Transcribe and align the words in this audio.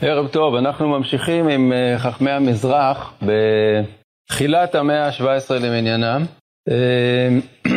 ערב 0.00 0.28
טוב, 0.28 0.54
אנחנו 0.54 0.88
ממשיכים 0.88 1.48
עם 1.48 1.72
אה, 1.72 1.98
חכמי 1.98 2.30
המזרח 2.30 3.14
בתחילת 3.22 4.74
המאה 4.74 5.06
ה-17 5.06 5.54
למניינם. 5.54 6.22
אה, 6.68 7.28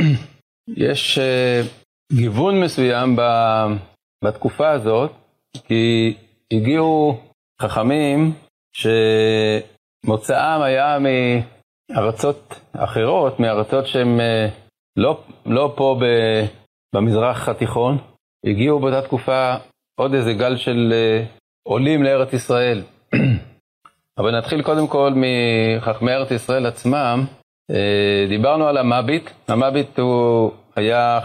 יש 0.87 1.19
אה, 1.19 1.61
גיוון 2.13 2.59
מסוים 2.63 3.15
בתקופה 4.23 4.69
הזאת, 4.69 5.11
כי 5.67 6.13
הגיעו 6.53 7.19
חכמים 7.61 8.33
שמוצאם 8.75 10.61
היה 10.61 10.97
מארצות 10.99 12.59
אחרות, 12.77 13.39
מארצות 13.39 13.87
שהן 13.87 14.19
לא, 14.97 15.23
לא 15.45 15.73
פה 15.75 15.99
במזרח 16.95 17.49
התיכון. 17.49 17.97
הגיעו 18.45 18.79
באותה 18.79 19.01
תקופה 19.01 19.55
עוד 19.99 20.13
איזה 20.13 20.33
גל 20.33 20.57
של 20.57 20.93
עולים 21.63 22.03
לארץ 22.03 22.33
ישראל. 22.33 22.81
אבל 24.19 24.37
נתחיל 24.37 24.61
קודם 24.61 24.87
כל 24.87 25.13
מחכמי 25.15 26.11
ארץ 26.11 26.31
ישראל 26.31 26.65
עצמם. 26.65 27.25
אה, 27.71 28.25
דיברנו 28.29 28.67
על 28.67 28.77
המביט, 28.77 29.29
המביט 29.47 29.99
הוא 29.99 30.51
היה 30.75 31.19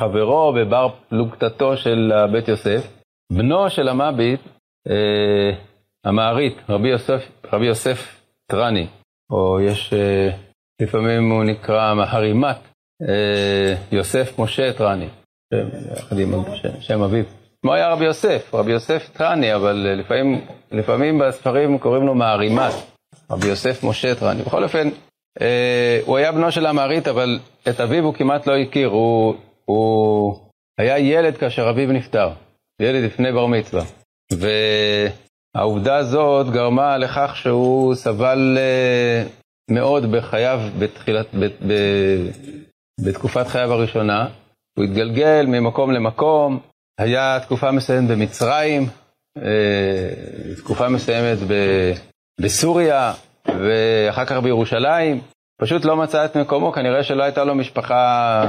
חברו 0.00 0.54
ובר 0.56 0.88
פלוגתתו 1.08 1.76
של 1.76 2.12
בית 2.32 2.48
יוסף. 2.48 2.98
בנו 3.32 3.70
של 3.70 3.88
המביט, 3.88 4.40
אה, 4.88 5.50
המערית, 6.04 6.56
רבי 6.68 6.88
יוסף, 6.88 7.28
רבי 7.52 7.66
יוסף 7.66 8.22
טרני, 8.46 8.86
או 9.30 9.60
יש, 9.60 9.92
אה, 9.92 10.30
לפעמים 10.82 11.30
הוא 11.30 11.44
נקרא 11.44 11.94
הרימת, 11.98 12.56
יוסף 13.92 14.38
משה 14.38 14.72
טרני, 14.72 15.08
שם, 16.62 16.80
שם 16.80 17.02
אביו. 17.02 17.41
כמו 17.62 17.74
היה 17.74 17.88
רבי 17.88 18.04
יוסף, 18.04 18.54
רבי 18.54 18.72
יוסף 18.72 19.10
טרני, 19.12 19.54
אבל 19.54 19.86
אה, 19.86 19.94
לפעמים, 19.94 20.40
לפעמים 20.72 21.18
בספרים 21.18 21.78
קוראים 21.78 22.06
לו 22.06 22.14
מערימת, 22.14 22.72
רבי 23.30 23.48
יוסף 23.48 23.84
משה 23.84 24.14
טרני. 24.14 24.42
בכל 24.42 24.64
אופן, 24.64 24.88
אה, 25.40 26.00
הוא 26.06 26.16
היה 26.16 26.32
בנו 26.32 26.52
של 26.52 26.66
המערית, 26.66 27.08
אבל 27.08 27.38
את 27.68 27.80
אביו 27.80 28.04
הוא 28.04 28.14
כמעט 28.14 28.46
לא 28.46 28.56
הכיר, 28.56 28.88
הוא, 28.88 29.34
הוא 29.64 30.36
היה 30.78 30.98
ילד 30.98 31.36
כאשר 31.36 31.70
אביו 31.70 31.92
נפטר, 31.92 32.30
ילד 32.80 33.04
לפני 33.04 33.32
בר 33.32 33.46
מצווה. 33.46 33.84
והעובדה 34.32 35.96
הזאת 35.96 36.50
גרמה 36.50 36.98
לכך 36.98 37.32
שהוא 37.36 37.94
סבל 37.94 38.58
אה, 38.58 39.24
מאוד 39.70 40.12
בחייו, 40.12 40.60
בתחילת, 40.78 41.26
ב, 41.34 41.44
ב, 41.66 41.72
בתקופת 43.04 43.46
חייו 43.46 43.72
הראשונה. 43.72 44.28
הוא 44.78 44.84
התגלגל 44.84 45.46
ממקום 45.48 45.90
למקום, 45.90 46.60
היה 47.02 47.38
תקופה 47.42 47.70
מסוימת 47.70 48.10
במצרים, 48.10 48.86
אה, 49.38 50.54
תקופה 50.56 50.88
מסוימת 50.88 51.38
בסוריה, 52.40 53.12
ואחר 53.46 54.24
כך 54.24 54.36
בירושלים. 54.36 55.20
פשוט 55.60 55.84
לא 55.84 55.96
מצא 55.96 56.24
את 56.24 56.36
מקומו, 56.36 56.72
כנראה 56.72 57.02
שלא 57.02 57.22
הייתה 57.22 57.44
לו 57.44 57.54
משפחה 57.54 58.42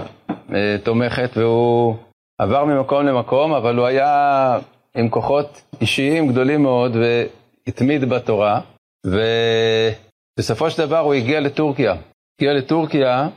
אה, 0.53 0.75
תומכת, 0.83 1.37
והוא 1.37 1.95
עבר 2.41 2.65
ממקום 2.65 3.05
למקום, 3.05 3.53
אבל 3.53 3.75
הוא 3.75 3.85
היה 3.85 4.59
עם 4.95 5.09
כוחות 5.09 5.61
אישיים 5.81 6.27
גדולים 6.27 6.63
מאוד, 6.63 6.95
והתמיד 6.95 8.09
בתורה, 8.09 8.61
ובסופו 9.05 10.69
של 10.69 10.85
דבר 10.85 10.99
הוא 10.99 11.13
הגיע 11.13 11.39
לטורקיה. 11.39 11.95
הגיע 12.39 12.53
לטורקיה, 12.53 13.27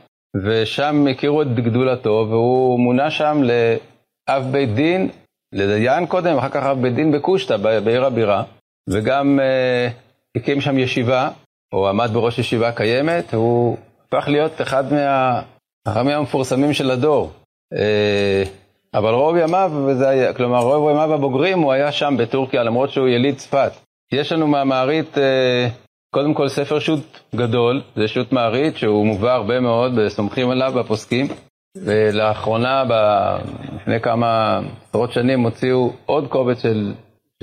ושם 0.43 1.07
הכירו 1.11 1.41
את 1.41 1.55
גדולתו, 1.55 2.27
והוא 2.29 2.79
מונה 2.79 3.11
שם 3.11 3.41
אב 4.29 4.47
בית 4.51 4.73
דין 4.73 5.09
לדיין 5.53 6.05
קודם, 6.05 6.37
אחר 6.37 6.49
כך 6.49 6.63
אב 6.63 6.81
בית 6.81 6.95
דין 6.95 7.11
בקושטא, 7.11 7.57
בעיר 7.57 8.05
הבירה, 8.05 8.43
וגם 8.89 9.39
אה, 9.39 9.89
הקים 10.35 10.61
שם 10.61 10.77
ישיבה, 10.77 11.29
או 11.73 11.89
עמד 11.89 12.09
בראש 12.13 12.39
ישיבה 12.39 12.71
קיימת, 12.71 13.33
הוא 13.33 13.77
הפך 14.07 14.27
להיות 14.27 14.61
אחד 14.61 14.83
מהחכמים 14.93 16.17
המפורסמים 16.17 16.73
של 16.73 16.91
הדור. 16.91 17.31
אה, 17.73 18.43
אבל 18.93 19.13
רוב 19.13 19.35
ימיו, 19.37 19.71
היה, 20.07 20.33
כלומר 20.33 20.59
רוב 20.59 20.89
ימיו 20.89 21.13
הבוגרים, 21.13 21.59
הוא 21.59 21.71
היה 21.71 21.91
שם 21.91 22.15
בטורקיה, 22.17 22.63
למרות 22.63 22.89
שהוא 22.89 23.07
יליד 23.07 23.35
צפת. 23.37 23.71
יש 24.11 24.31
לנו 24.31 24.47
מהמערית, 24.47 25.17
אה, 25.17 25.69
קודם 26.13 26.33
כל 26.33 26.49
ספר 26.49 26.79
שו"ת 26.79 27.19
גדול, 27.35 27.81
זה 27.95 28.07
שו"ת 28.07 28.31
מערית, 28.31 28.77
שהוא 28.77 29.05
מובא 29.05 29.31
הרבה 29.31 29.59
מאוד, 29.59 29.91
וסומכים 29.97 30.49
עליו 30.49 30.73
בפוסקים. 30.75 31.27
ולאחרונה, 31.85 32.83
ב... 32.89 32.93
לפני 33.75 33.99
כמה 33.99 34.59
עשרות 34.89 35.11
שנים, 35.11 35.41
הוציאו 35.41 35.93
עוד 36.05 36.27
קובץ 36.27 36.61
של, 36.61 36.93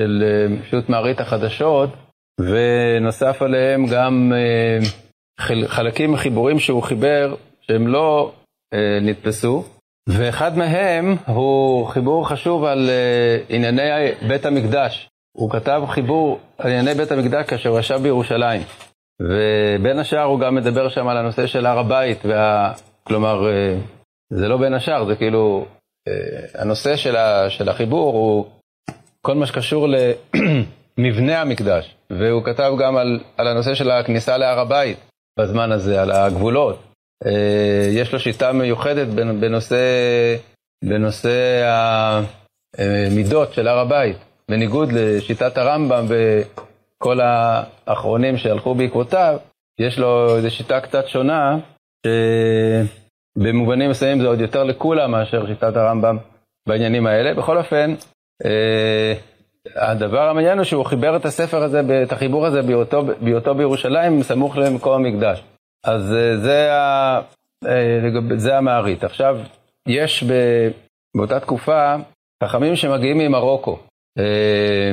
של 0.00 0.25
אה, 0.27 0.56
שו"ת 0.71 0.89
מערית 0.89 1.21
החדשות, 1.21 1.91
ונוסף 2.41 3.43
עליהם 3.43 3.87
גם 3.87 4.33
אה, 4.34 4.78
חלקים 5.67 6.12
מחיבורים 6.12 6.59
שהוא 6.59 6.83
חיבר, 6.83 7.34
שהם 7.61 7.87
לא 7.87 8.33
אה, 8.75 8.99
נתפסו, 9.03 9.65
ואחד 10.09 10.59
מהם 10.59 11.17
הוא 11.27 11.87
חיבור 11.87 12.28
חשוב 12.28 12.65
על 12.65 12.91
ענייני 13.49 14.12
בית 14.28 14.47
המקדש. 14.47 15.09
הוא 15.37 15.50
כתב 15.50 15.83
חיבור 15.89 16.41
על 16.59 16.71
ענייני 16.71 16.94
בית 16.94 17.12
המקדש 17.12 17.47
כאשר 17.47 17.71
הוא 17.71 17.78
ישב 17.78 18.00
בירושלים. 18.03 18.62
ובין 19.23 19.99
השאר 19.99 20.23
הוא 20.23 20.41
גם 20.41 20.55
מדבר 20.55 20.89
שם 20.89 21.09
על 21.09 21.17
הנושא 21.17 21.47
של 21.47 21.67
הר 21.67 21.78
הבית, 21.78 22.19
וה... 22.25 22.73
כלומר, 23.05 23.47
זה 24.31 24.49
לא 24.49 24.57
בין 24.57 24.75
השאר, 24.75 25.05
זה 25.05 25.17
כאילו, 25.17 25.67
אה, 26.09 26.62
הנושא 26.62 26.97
של, 26.97 27.17
ה, 27.17 27.51
של 27.51 27.69
החיבור 27.69 28.12
הוא 28.12 28.47
כל 29.23 29.35
מה 29.35 29.47
שקשור 29.47 29.89
למבנה 30.99 31.41
המקדש, 31.41 31.95
והוא 32.11 32.45
כתב 32.45 32.73
גם 32.79 32.97
על, 32.97 33.21
על 33.37 33.47
הנושא 33.47 33.75
של 33.75 33.91
הכניסה 33.91 34.37
להר 34.37 34.59
הבית 34.59 34.99
בזמן 35.39 35.73
הזה, 35.73 36.03
על 36.03 36.11
הגבולות. 36.11 36.83
אה, 37.27 37.89
יש 37.93 38.12
לו 38.12 38.21
שיטה 38.21 38.53
מיוחדת 38.53 39.07
בנושא, 39.41 39.77
בנושא 40.85 41.62
המידות 42.79 43.53
של 43.53 43.69
הר 43.69 43.79
הבית, 43.79 44.17
בניגוד 44.51 44.89
לשיטת 44.93 45.59
הרמב"ם 45.59 46.06
וכל 46.09 47.21
האחרונים 47.21 48.37
שהלכו 48.37 48.75
בעקבותיו, 48.75 49.39
יש 49.81 49.99
לו 49.99 50.37
איזו 50.37 50.51
שיטה 50.51 50.81
קצת 50.81 51.09
שונה, 51.09 51.59
ש... 52.06 52.09
במובנים 53.39 53.91
מסוימים 53.91 54.21
זה 54.21 54.28
עוד 54.28 54.41
יותר 54.41 54.65
לקולה 54.65 55.06
מאשר 55.06 55.47
שיטת 55.47 55.77
הרמב"ם 55.77 56.17
בעניינים 56.69 57.06
האלה. 57.06 57.34
בכל 57.34 57.59
אופן, 57.59 57.95
אה, 58.45 59.15
הדבר 59.77 60.28
המעניין 60.28 60.59
הוא 60.59 60.65
שהוא 60.65 60.84
חיבר 60.84 61.17
את 61.17 61.25
הספר 61.25 61.62
הזה, 61.62 62.03
את 62.03 62.12
החיבור 62.12 62.47
הזה 62.47 62.62
בהיותו, 62.62 63.03
בהיותו 63.21 63.55
בירושלים, 63.55 64.23
סמוך 64.23 64.56
למקום 64.56 64.93
המקדש. 64.93 65.43
אז 65.84 66.15
אה, 66.15 66.37
זה, 66.37 66.75
ה, 66.75 67.21
אה, 67.67 68.11
זה 68.37 68.56
המערית. 68.59 69.05
עכשיו, 69.05 69.39
יש 69.89 70.25
ב, 70.25 70.33
באותה 71.17 71.41
תקופה 71.41 71.94
חכמים 72.44 72.77
שמגיעים 72.77 73.19
ממרוקו. 73.19 73.78
אה, 74.19 74.93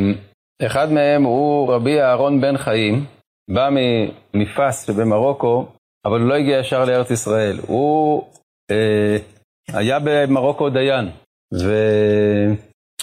אחד 0.66 0.92
מהם 0.92 1.24
הוא 1.24 1.74
רבי 1.74 2.02
אהרון 2.02 2.42
בן 2.42 2.58
חיים, 2.58 3.06
בא 3.50 3.70
מפאס 4.34 4.88
שבמרוקו, 4.88 5.66
אבל 6.06 6.20
הוא 6.20 6.30
לא 6.30 6.34
הגיע 6.34 6.60
ישר 6.60 6.86
לארץ 6.86 7.12
ישראל. 7.12 7.60
הוא 7.68 8.24
אה, 8.72 9.18
היה 9.74 10.00
במרוקו 10.04 10.70
דיין, 10.70 11.10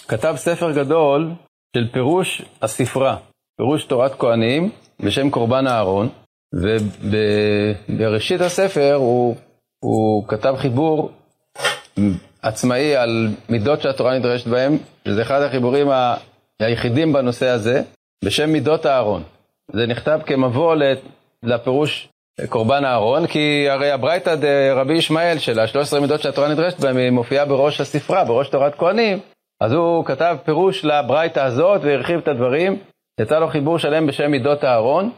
וכתב 0.05 0.35
ספר 0.37 0.73
גדול 0.73 1.31
של 1.77 1.89
פירוש 1.93 2.43
הספרה, 2.63 3.17
פירוש 3.57 3.85
תורת 3.85 4.13
כהנים 4.19 4.71
בשם 5.01 5.31
קורבן 5.31 5.67
אהרון, 5.67 6.09
ובראשית 6.55 8.41
הספר 8.41 8.95
הוא, 8.95 9.37
הוא 9.85 10.29
כתב 10.29 10.55
חיבור 10.57 11.11
עצמאי 12.43 12.97
על 12.97 13.29
מידות 13.49 13.83
שהתורה 13.83 14.19
נדרשת 14.19 14.47
בהם, 14.47 14.77
שזה 15.05 15.23
אחד 15.23 15.43
החיבורים 15.43 15.87
היחידים 16.61 17.13
בנושא 17.13 17.47
הזה, 17.49 17.83
בשם 18.25 18.51
מידות 18.51 18.87
אהרון. 18.87 19.23
זה 19.73 19.87
נכתב 19.87 20.21
כמבוא 20.27 20.75
לפירוש 21.43 22.09
קורבן 22.49 22.85
אהרון, 22.85 23.27
כי 23.27 23.67
הרי 23.71 23.91
הברייתא 23.91 24.35
דרבי 24.35 24.95
ישמעאל 24.95 25.39
של 25.39 25.59
ה-13 25.59 26.01
מידות 26.01 26.21
שהתורה 26.21 26.49
נדרשת 26.49 26.81
בהן, 26.81 26.97
היא 26.97 27.11
מופיעה 27.11 27.45
בראש 27.45 27.81
הספרה, 27.81 28.25
בראש 28.25 28.49
תורת 28.49 28.75
כהנים, 28.75 29.19
אז 29.61 29.73
הוא 29.73 30.05
כתב 30.05 30.37
פירוש 30.45 30.85
לברייתא 30.85 31.41
הזאת 31.41 31.81
והרחיב 31.85 32.19
את 32.19 32.29
הדברים, 32.29 32.79
יצא 33.21 33.39
לו 33.39 33.49
חיבור 33.49 33.79
שלם 33.79 34.07
בשם 34.07 34.31
מידות 34.31 34.65
אהרון, 34.65 35.11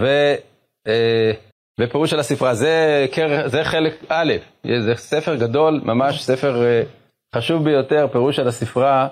ו, 0.00 0.06
אה, 0.88 1.32
ופירוש 1.80 2.10
של 2.10 2.18
הספרה. 2.18 2.54
זה, 2.54 3.06
זה 3.46 3.64
חלק 3.64 3.94
א', 4.08 4.32
זה 4.80 4.94
ספר 4.94 5.34
גדול, 5.36 5.80
ממש 5.84 6.22
ספר 6.22 6.64
אה, 6.64 6.82
חשוב 7.34 7.64
ביותר, 7.64 8.06
פירוש 8.12 8.36
של 8.36 8.48
הספרה 8.48 9.08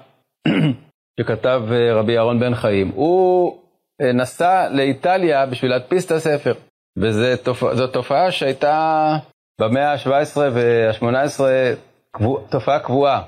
שכתב 1.21 1.63
אה, 1.73 1.95
רבי 1.95 2.17
אהרון 2.17 2.41
בן 2.41 2.55
חיים. 2.55 2.89
הוא 2.89 3.59
אה, 4.03 4.13
נסע 4.13 4.69
לאיטליה 4.71 5.47
בשביל 5.47 5.71
להדפיס 5.71 6.07
את 6.07 6.11
הספר. 6.11 6.55
וזו 6.99 7.87
תופעה 7.93 8.33
שהייתה 8.33 9.17
במאה 9.61 9.93
ה-17 9.93 10.37
וה-18 10.37 11.41
תופעה 12.51 12.79
קבועה. 12.81 13.23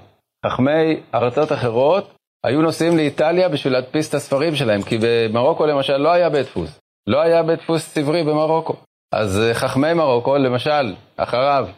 חכמי 0.46 1.00
ארצות 1.14 1.52
אחרות 1.52 2.14
היו 2.44 2.62
נוסעים 2.62 2.96
לאיטליה 2.96 3.48
בשביל 3.48 3.72
להדפיס 3.72 4.08
את 4.08 4.14
הספרים 4.14 4.54
שלהם, 4.54 4.82
כי 4.82 4.98
במרוקו 5.00 5.66
למשל 5.66 5.96
לא 5.96 6.12
היה 6.12 6.30
בית 6.30 6.46
דפוס. 6.46 6.80
לא 7.06 7.20
היה 7.20 7.42
בית 7.42 7.58
דפוס 7.58 7.98
עברי 7.98 8.24
במרוקו. 8.24 8.76
אז 9.12 9.40
אה, 9.40 9.54
חכמי 9.54 9.94
מרוקו, 9.94 10.36
למשל, 10.36 10.94
אחריו, 11.16 11.68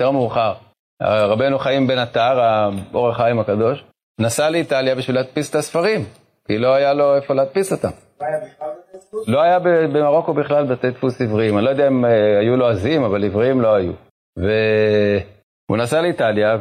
יותר 0.00 0.10
מאוחר, 0.10 0.54
רבנו 1.02 1.58
חיים 1.58 1.86
בן 1.86 1.98
עטר, 1.98 2.40
האור 2.40 3.08
החיים 3.10 3.38
הקדוש, 3.40 3.84
נסע 4.20 4.50
לאיטליה 4.50 4.94
בשביל 4.94 5.16
להדפיס 5.16 5.50
את 5.50 5.54
הספרים, 5.54 6.04
כי 6.48 6.58
לא 6.58 6.74
היה 6.74 6.92
לו 6.92 7.16
איפה 7.16 7.34
להדפיס 7.34 7.72
אותם. 7.72 7.88
לא 9.26 9.42
היה 9.42 9.58
במרוקו 9.92 10.34
בכלל 10.34 10.64
בתי 10.64 10.90
דפוס 10.90 11.20
עבריים. 11.20 11.56
אני 11.56 11.64
לא 11.64 11.70
יודע 11.70 11.88
אם 11.88 12.04
אה, 12.04 12.38
היו 12.38 12.56
לועזים, 12.56 13.04
אבל 13.04 13.24
עבריים 13.24 13.60
לא 13.60 13.74
היו. 13.74 13.92
והוא 14.36 15.78
נסע 15.78 16.00
לאיטליה, 16.00 16.56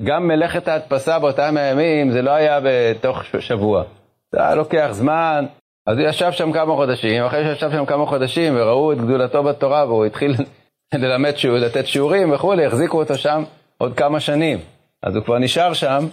וגם 0.00 0.28
מלאכת 0.28 0.68
ההדפסה 0.68 1.18
באותם 1.18 1.56
הימים, 1.56 2.10
זה 2.10 2.22
לא 2.22 2.30
היה 2.30 2.60
בתוך 2.62 3.24
שבוע. 3.40 3.84
זה 4.32 4.42
היה 4.42 4.54
לוקח 4.54 4.88
זמן. 4.90 5.44
אז 5.86 5.98
הוא 5.98 6.08
ישב 6.08 6.32
שם 6.32 6.52
כמה 6.52 6.74
חודשים, 6.74 7.24
אחרי 7.24 7.44
שישב 7.44 7.70
שם 7.70 7.86
כמה 7.86 8.06
חודשים 8.06 8.56
וראו 8.56 8.92
את 8.92 8.98
גדולתו 8.98 9.42
בתורה, 9.42 9.86
והוא 9.86 10.04
התחיל 10.04 10.34
ללמד, 10.94 11.32
לתת 11.44 11.86
שיעורים 11.86 12.32
וכולי, 12.32 12.66
החזיקו 12.66 12.98
אותו 12.98 13.18
שם 13.18 13.42
עוד 13.78 13.96
כמה 13.96 14.20
שנים. 14.20 14.58
אז 15.02 15.16
הוא 15.16 15.24
כבר 15.24 15.38
נשאר 15.38 15.72
שם 15.72 16.06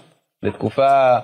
לתקופה 0.43 1.17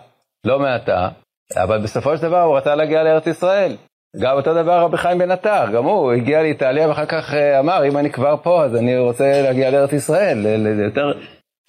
לא 0.46 0.60
מעטה, 0.60 1.10
אבל 1.56 1.82
בסופו 1.84 2.18
של 2.18 2.24
דבר 2.24 2.42
הוא 2.42 2.58
רצה 2.58 2.76
להגיע 2.76 3.04
לארץ 3.04 3.28
ישראל. 3.28 3.76
גם 4.18 4.36
אותו 4.36 4.54
דבר 4.54 4.80
רבי 4.80 4.98
חיים 4.98 5.18
בן 5.18 5.32
עטר, 5.32 5.66
גם 5.74 5.84
הוא 5.84 6.12
הגיע 6.12 6.42
לאיטליה 6.42 6.88
ואחר 6.88 7.06
כך 7.06 7.34
אה, 7.34 7.60
אמר, 7.60 7.88
אם 7.88 7.98
אני 7.98 8.12
כבר 8.12 8.36
פה 8.44 8.64
אז 8.64 8.76
אני 8.76 8.98
רוצה 8.98 9.42
להגיע 9.42 9.72
לארץ 9.72 9.94
ישראל, 9.94 10.46
יותר, 10.86 11.12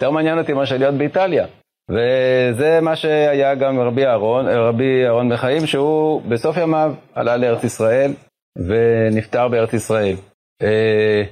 יותר 0.01 0.11
מעניין 0.11 0.39
אותי 0.39 0.53
מאשר 0.53 0.77
להיות 0.77 0.95
באיטליה. 0.95 1.45
וזה 1.89 2.79
מה 2.81 2.95
שהיה 2.95 3.55
גם 3.55 3.79
רבי 3.79 4.05
אהרון, 4.05 4.47
רבי 4.47 5.05
אהרון 5.05 5.29
בן 5.29 5.37
חיים, 5.37 5.67
שהוא 5.67 6.21
בסוף 6.21 6.57
ימיו 6.57 6.93
עלה 7.15 7.37
לארץ 7.37 7.63
ישראל 7.63 8.13
ונפטר 8.57 9.47
בארץ 9.47 9.73
ישראל. 9.73 10.15
אה, 10.61 11.23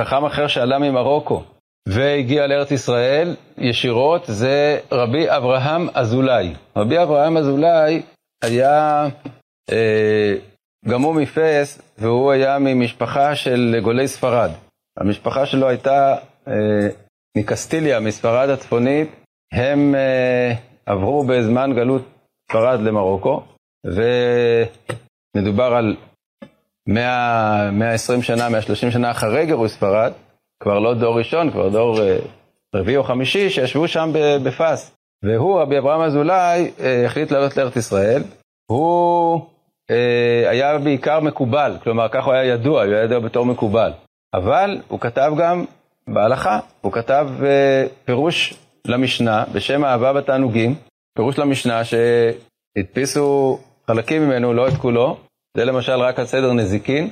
חכם 0.00 0.24
אחר 0.24 0.46
שעלה 0.46 0.78
ממרוקו 0.78 1.42
והגיע 1.88 2.46
לארץ 2.46 2.70
ישראל 2.70 3.36
ישירות 3.58 4.22
זה 4.26 4.78
רבי 4.92 5.30
אברהם 5.30 5.88
אזולאי. 5.94 6.54
רבי 6.76 7.02
אברהם 7.02 7.36
אזולאי 7.36 8.02
היה 8.42 9.08
אה, 9.72 10.34
גם 10.88 11.02
הוא 11.02 11.14
מפס 11.14 11.78
והוא 11.98 12.32
היה 12.32 12.58
ממשפחה 12.58 13.36
של 13.36 13.80
גולי 13.82 14.08
ספרד. 14.08 14.50
המשפחה 14.98 15.46
שלו 15.46 15.68
הייתה 15.68 16.16
אה, 16.48 16.88
מקסטיליה, 17.36 18.00
מספרד 18.00 18.48
הצפונית, 18.48 19.10
הם 19.52 19.94
אה, 19.94 20.54
עברו 20.86 21.24
בזמן 21.24 21.70
גלות 21.74 22.02
ספרד 22.50 22.80
למרוקו, 22.80 23.42
ומדובר 25.36 25.74
על 25.74 25.96
100, 26.88 27.70
120 27.72 28.22
שנה, 28.22 28.48
130 28.48 28.90
שנה 28.90 29.10
אחרי 29.10 29.46
גירוש 29.46 29.70
ספרד, 29.70 30.12
כבר 30.62 30.78
לא 30.78 30.94
דור 30.94 31.18
ראשון, 31.18 31.50
כבר 31.50 31.68
דור 31.68 32.00
אה, 32.00 32.18
רביעי 32.74 32.96
או 32.96 33.04
חמישי, 33.04 33.50
שישבו 33.50 33.88
שם 33.88 34.10
בפאס. 34.44 34.96
והוא, 35.24 35.60
רבי 35.60 35.78
אברהם 35.78 36.00
אזולאי, 36.00 36.70
אה, 36.80 37.06
החליט 37.06 37.30
לעלות 37.30 37.56
לארץ 37.56 37.76
ישראל. 37.76 38.22
הוא 38.70 39.40
היה 40.48 40.78
בעיקר 40.78 41.20
מקובל, 41.20 41.76
כלומר, 41.82 42.08
כך 42.08 42.24
הוא 42.24 42.32
היה 42.32 42.44
ידוע, 42.44 42.84
הוא 42.84 42.92
היה 42.92 43.04
ידוע 43.04 43.18
בתור 43.18 43.46
מקובל. 43.46 43.92
אבל 44.34 44.80
הוא 44.88 45.00
כתב 45.00 45.32
גם 45.38 45.64
בהלכה, 46.08 46.60
הוא 46.80 46.92
כתב 46.92 47.28
אה, 47.44 47.86
פירוש 48.04 48.54
למשנה 48.86 49.44
בשם 49.52 49.84
אהבה 49.84 50.12
בתענוגים, 50.12 50.74
פירוש 51.16 51.38
למשנה 51.38 51.82
שהדפיסו 51.84 53.58
חלקים 53.86 54.22
ממנו, 54.22 54.54
לא 54.54 54.68
את 54.68 54.72
כולו, 54.72 55.16
זה 55.56 55.64
למשל 55.64 55.92
רק 55.92 56.18
על 56.18 56.26
סדר 56.26 56.52
נזיקין. 56.52 57.10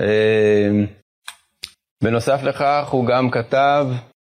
אה, 0.00 0.70
בנוסף 2.04 2.42
לכך 2.42 2.88
הוא 2.90 3.06
גם 3.06 3.30
כתב, 3.30 3.86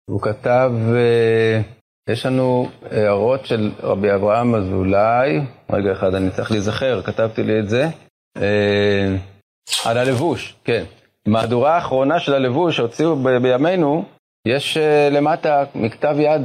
הוא 0.09 0.21
כתב, 0.21 0.71
אה, 0.95 1.61
יש 2.09 2.25
לנו 2.25 2.69
הערות 2.91 3.45
של 3.45 3.71
רבי 3.79 4.13
אברהם 4.15 4.55
אזולאי, 4.55 5.39
רגע 5.71 5.91
אחד 5.91 6.13
אני 6.13 6.31
צריך 6.31 6.51
להיזכר, 6.51 7.01
כתבתי 7.01 7.43
לי 7.43 7.59
את 7.59 7.69
זה, 7.69 7.87
אה, 8.37 9.15
על 9.85 9.97
הלבוש, 9.97 10.55
כן. 10.63 10.83
מהדורה 11.27 11.75
האחרונה 11.75 12.19
של 12.19 12.33
הלבוש 12.33 12.77
שהוציאו 12.77 13.15
בימינו, 13.15 14.05
יש 14.47 14.77
למטה 15.11 15.63
מכתב 15.75 16.15
יד 16.19 16.41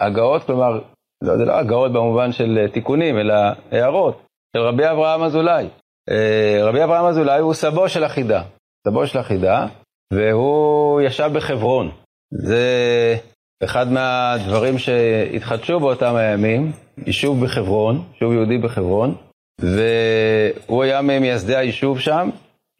הגאות, 0.00 0.42
כלומר, 0.44 0.80
לא, 1.22 1.36
זה 1.36 1.44
לא 1.44 1.52
הגאות 1.58 1.92
במובן 1.92 2.32
של 2.32 2.66
תיקונים, 2.72 3.18
אלא 3.18 3.34
הערות. 3.72 4.24
של 4.56 4.62
רבי 4.62 4.90
אברהם 4.90 5.22
אזולאי. 5.22 5.68
אה, 6.10 6.58
רבי 6.62 6.84
אברהם 6.84 7.04
אזולאי 7.04 7.40
הוא 7.40 7.54
סבו 7.54 7.88
של 7.88 8.04
החידה, 8.04 8.42
סבו 8.88 9.06
של 9.06 9.18
החידה, 9.18 9.66
והוא 10.12 11.00
ישב 11.00 11.30
בחברון. 11.34 11.90
זה 12.30 13.16
אחד 13.64 13.92
מהדברים 13.92 14.78
שהתחדשו 14.78 15.80
באותם 15.80 16.14
הימים, 16.14 16.72
יישוב 17.06 17.44
בחברון, 17.44 18.04
יישוב 18.12 18.32
יהודי 18.32 18.58
בחברון, 18.58 19.14
והוא 19.60 20.82
היה 20.82 21.02
ממייסדי 21.02 21.56
היישוב 21.56 22.00
שם, 22.00 22.30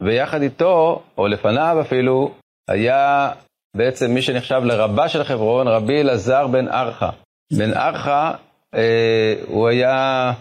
ויחד 0.03 0.41
איתו, 0.41 1.01
או 1.17 1.27
לפניו 1.27 1.77
אפילו, 1.81 2.31
היה 2.69 3.31
בעצם 3.77 4.13
מי 4.13 4.21
שנחשב 4.21 4.61
לרבה 4.63 5.09
של 5.09 5.23
חברון, 5.23 5.67
רבי 5.67 6.01
אלעזר 6.01 6.47
בן 6.47 6.67
ארכה. 6.67 7.09
בן 7.53 7.73
ארכה, 7.73 8.31
אה, 8.75 9.35
הוא 9.47 9.67
היה 9.67 10.31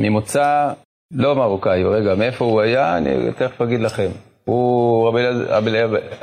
ממוצא 0.00 0.72
לא 1.12 1.34
מרוקאי, 1.34 1.84
רגע, 1.84 2.14
מאיפה 2.14 2.44
הוא 2.44 2.60
היה? 2.60 2.96
אני 2.96 3.32
תכף 3.32 3.60
אגיד 3.60 3.80
לכם. 3.80 4.08
הוא, 4.44 5.08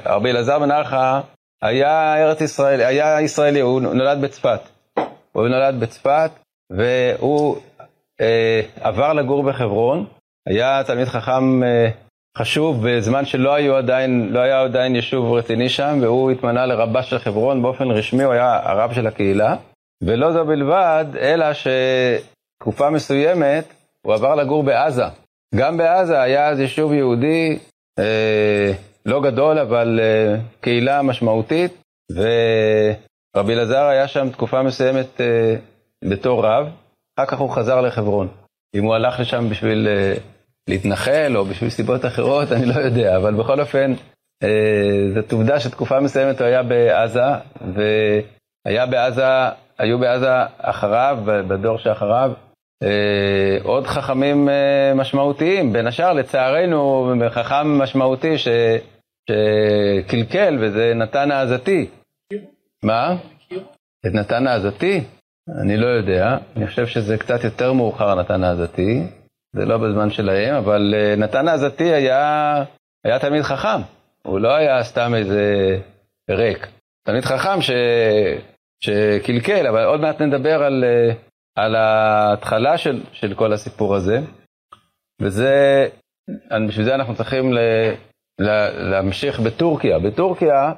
רבי 0.05 0.29
אלעזר 0.29 0.59
בן 0.59 0.71
ארכה 0.71 1.21
היה 1.61 2.23
ארץ 2.23 2.41
ישראל, 2.41 2.81
היה 2.81 3.21
ישראלי, 3.21 3.59
הוא 3.59 3.81
נולד 3.81 4.21
בצפת. 4.21 4.59
הוא 5.31 5.47
נולד 5.47 5.79
בצפת, 5.79 6.31
והוא 6.71 7.57
אה, 8.21 8.61
עבר 8.81 9.13
לגור 9.13 9.43
בחברון, 9.43 10.05
היה 10.47 10.83
תלמיד 10.83 11.07
חכם 11.07 11.63
אה, 11.63 11.89
חשוב 12.37 12.87
בזמן 12.87 13.25
שלא 13.25 13.53
היו 13.53 13.75
עדיין, 13.75 14.29
לא 14.31 14.39
היה 14.39 14.61
עדיין 14.61 14.95
יישוב 14.95 15.33
רציני 15.33 15.69
שם, 15.69 15.97
והוא 16.01 16.31
התמנה 16.31 16.65
לרבה 16.65 17.03
של 17.03 17.19
חברון 17.19 17.61
באופן 17.61 17.91
רשמי, 17.91 18.23
הוא 18.23 18.33
היה 18.33 18.59
הרב 18.63 18.93
של 18.93 19.07
הקהילה. 19.07 19.55
ולא 20.03 20.31
זו 20.31 20.45
בלבד, 20.45 21.05
אלא 21.19 21.45
שתקופה 21.53 22.89
מסוימת 22.89 23.73
הוא 24.05 24.13
עבר 24.13 24.35
לגור 24.35 24.63
בעזה. 24.63 25.05
גם 25.55 25.77
בעזה 25.77 26.21
היה 26.21 26.47
אז 26.47 26.59
יישוב 26.59 26.93
יהודי, 26.93 27.59
אה, 27.99 28.73
לא 29.05 29.21
גדול, 29.21 29.59
אבל 29.59 29.99
אה, 29.99 30.35
קהילה 30.61 31.01
משמעותית, 31.01 31.81
ורבי 32.11 33.53
אלעזר 33.53 33.85
היה 33.85 34.07
שם 34.07 34.29
תקופה 34.29 34.63
מסוימת 34.63 35.21
אה, 35.21 35.55
בתור 36.09 36.45
רב, 36.45 36.67
אחר 37.19 37.25
כך 37.25 37.39
הוא 37.39 37.49
חזר 37.49 37.81
לחברון. 37.81 38.27
אם 38.75 38.83
הוא 38.83 38.95
הלך 38.95 39.19
לשם 39.19 39.49
בשביל 39.49 39.87
אה, 39.87 40.13
להתנחל 40.69 41.37
או 41.37 41.45
בשביל 41.45 41.69
סיבות 41.69 42.05
אחרות, 42.05 42.51
אני 42.55 42.65
לא 42.65 42.73
יודע, 42.73 43.17
אבל 43.17 43.33
בכל 43.33 43.59
אופן, 43.61 43.93
זאת 45.15 45.31
עובדה 45.31 45.59
שתקופה 45.59 45.99
מסוימת 45.99 46.41
הוא 46.41 46.47
היה 46.47 46.63
בעזה, 46.63 47.21
והיה 47.73 48.85
בעזה, 48.85 49.25
היו 49.79 49.99
בעזה 49.99 50.31
אחריו, 50.57 51.17
בדור 51.25 51.77
שאחריו, 51.77 52.31
עוד 53.63 53.87
חכמים 53.87 54.49
אה, 54.49 54.93
משמעותיים, 54.95 55.73
בין 55.73 55.87
השאר 55.87 56.13
לצערנו 56.13 57.13
חכם 57.29 57.67
משמעותי 57.77 58.37
ש, 58.37 58.47
שקלקל 59.29 60.57
וזה 60.61 60.93
נתן 60.95 61.31
העזתי. 61.31 61.89
מה? 62.83 63.15
את 64.05 64.13
נתן 64.13 64.47
העזתי? 64.47 65.03
אני 65.61 65.77
לא 65.77 65.87
יודע, 65.87 66.37
אני 66.55 66.67
חושב 66.67 66.87
שזה 66.87 67.17
קצת 67.17 67.43
יותר 67.43 67.73
מאוחר 67.73 68.15
נתן 68.15 68.43
העזתי, 68.43 69.03
זה 69.55 69.65
לא 69.65 69.77
בזמן 69.77 70.09
שלהם, 70.09 70.55
אבל 70.55 70.93
אה, 70.97 71.15
נתן 71.15 71.47
העזתי 71.47 71.93
היה, 71.93 72.55
היה 73.03 73.19
תלמיד 73.19 73.41
חכם, 73.41 73.81
הוא 74.23 74.39
לא 74.39 74.55
היה 74.55 74.83
סתם 74.83 75.15
איזה 75.15 75.77
ריק. 76.29 76.67
תלמיד 77.03 77.23
חכם 77.25 77.61
ש, 77.61 77.71
שקלקל, 78.83 79.67
אבל 79.67 79.83
עוד 79.83 80.01
מעט 80.01 80.21
נדבר 80.21 80.63
על... 80.63 80.83
על 81.55 81.75
ההתחלה 81.75 82.77
של, 82.77 83.03
של 83.13 83.33
כל 83.33 83.53
הסיפור 83.53 83.95
הזה, 83.95 84.19
וזה, 85.21 85.87
בשביל 86.67 86.85
זה 86.85 86.95
אנחנו 86.95 87.15
צריכים 87.15 87.53
ל, 87.53 87.59
ל, 88.39 88.49
להמשיך 88.91 89.39
בטורקיה. 89.39 89.99
בטורקיה 89.99 90.73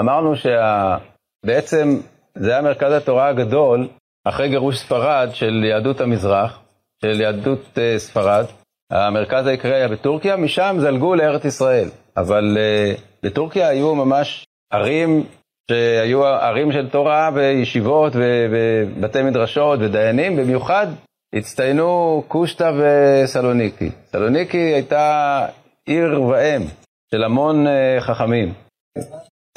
אמרנו 0.00 0.32
שבעצם 0.36 1.88
זה 2.34 2.50
היה 2.50 2.62
מרכז 2.62 2.92
התורה 2.92 3.28
הגדול 3.28 3.88
אחרי 4.24 4.48
גירוש 4.48 4.78
ספרד 4.78 5.28
של 5.32 5.64
יהדות 5.64 6.00
המזרח, 6.00 6.60
של 7.02 7.20
יהדות 7.20 7.60
uh, 7.74 7.98
ספרד. 7.98 8.44
המרכז 8.90 9.46
העיקרי 9.46 9.74
היה 9.74 9.88
בטורקיה, 9.88 10.36
משם 10.36 10.76
זלגו 10.80 11.14
לארץ 11.14 11.44
ישראל. 11.44 11.88
אבל 12.16 12.56
uh, 12.56 13.00
בטורקיה 13.22 13.68
היו 13.68 13.94
ממש 13.94 14.46
ערים 14.72 15.24
שהיו 15.70 16.24
ערים 16.24 16.72
של 16.72 16.90
תורה 16.90 17.30
וישיבות 17.34 18.12
ובתי 18.16 19.22
מדרשות 19.22 19.80
ודיינים, 19.82 20.36
במיוחד 20.36 20.86
הצטיינו 21.34 22.22
קושטא 22.28 22.72
וסלוניקי. 22.78 23.90
סלוניקי 24.10 24.58
הייתה 24.58 25.46
עיר 25.86 26.22
ואם 26.22 26.62
של 27.10 27.24
המון 27.24 27.66
uh, 27.66 28.00
חכמים. 28.00 28.52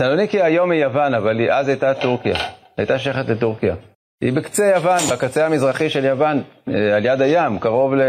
סלוניקי 0.02 0.42
היום 0.42 0.72
היא 0.72 0.84
יוון, 0.84 1.14
אבל 1.14 1.40
היא 1.40 1.52
אז 1.52 1.68
הייתה 1.68 1.94
טורקיה, 1.94 2.36
הייתה 2.78 3.00
שייכת 3.00 3.30
לטורקיה. 3.30 3.76
היא 4.22 4.34
בקצה 4.34 4.66
יוון, 4.66 5.00
בקצה 5.14 5.46
המזרחי 5.46 5.90
של 5.90 6.06
יוון, 6.06 6.44
אה, 6.68 6.96
על 6.96 7.06
יד 7.06 7.22
הים, 7.22 7.60
קרוב, 7.60 7.94
ל, 7.94 8.02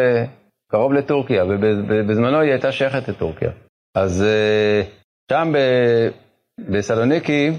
קרוב 0.71 0.93
לטורקיה, 0.93 1.45
ובזמנו 1.45 2.41
היא 2.41 2.51
הייתה 2.51 2.73
שייכת 2.73 3.09
לטורקיה. 3.09 3.51
אז 3.95 4.23
אה, 4.23 4.83
שם 5.31 5.53
בסלוניקי, 6.59 7.51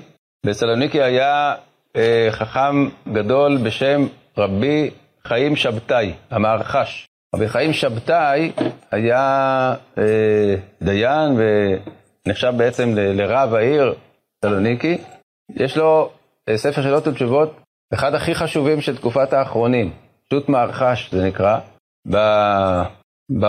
בסלוניקי 0.45 1.01
היה 1.01 1.55
אה, 1.95 2.27
חכם 2.31 2.89
גדול 3.13 3.57
בשם 3.57 4.07
רבי 4.37 4.91
חיים 5.23 5.55
שבתאי, 5.55 6.13
המהרחש. 6.31 7.07
רבי 7.35 7.47
חיים 7.47 7.73
שבתאי 7.73 8.51
היה 8.91 9.75
דיין 10.81 11.37
ונחשב 11.37 12.53
בעצם 12.57 12.89
לרב 12.95 13.53
העיר 13.53 13.93
סלוניקי. 14.45 14.97
יש 15.55 15.77
לו 15.77 16.11
ספר 16.55 16.81
שאלות 16.81 17.07
ותשובות 17.07 17.59
אחד 17.93 18.13
הכי 18.13 18.35
חשובים 18.35 18.81
של 18.81 18.97
תקופת 18.97 19.33
האחרונים, 19.33 19.91
שו"ת 20.29 20.49
מהרחש 20.49 21.11
זה 21.11 21.27
נקרא. 21.27 21.59
ב, 22.11 22.15
ב, 23.39 23.45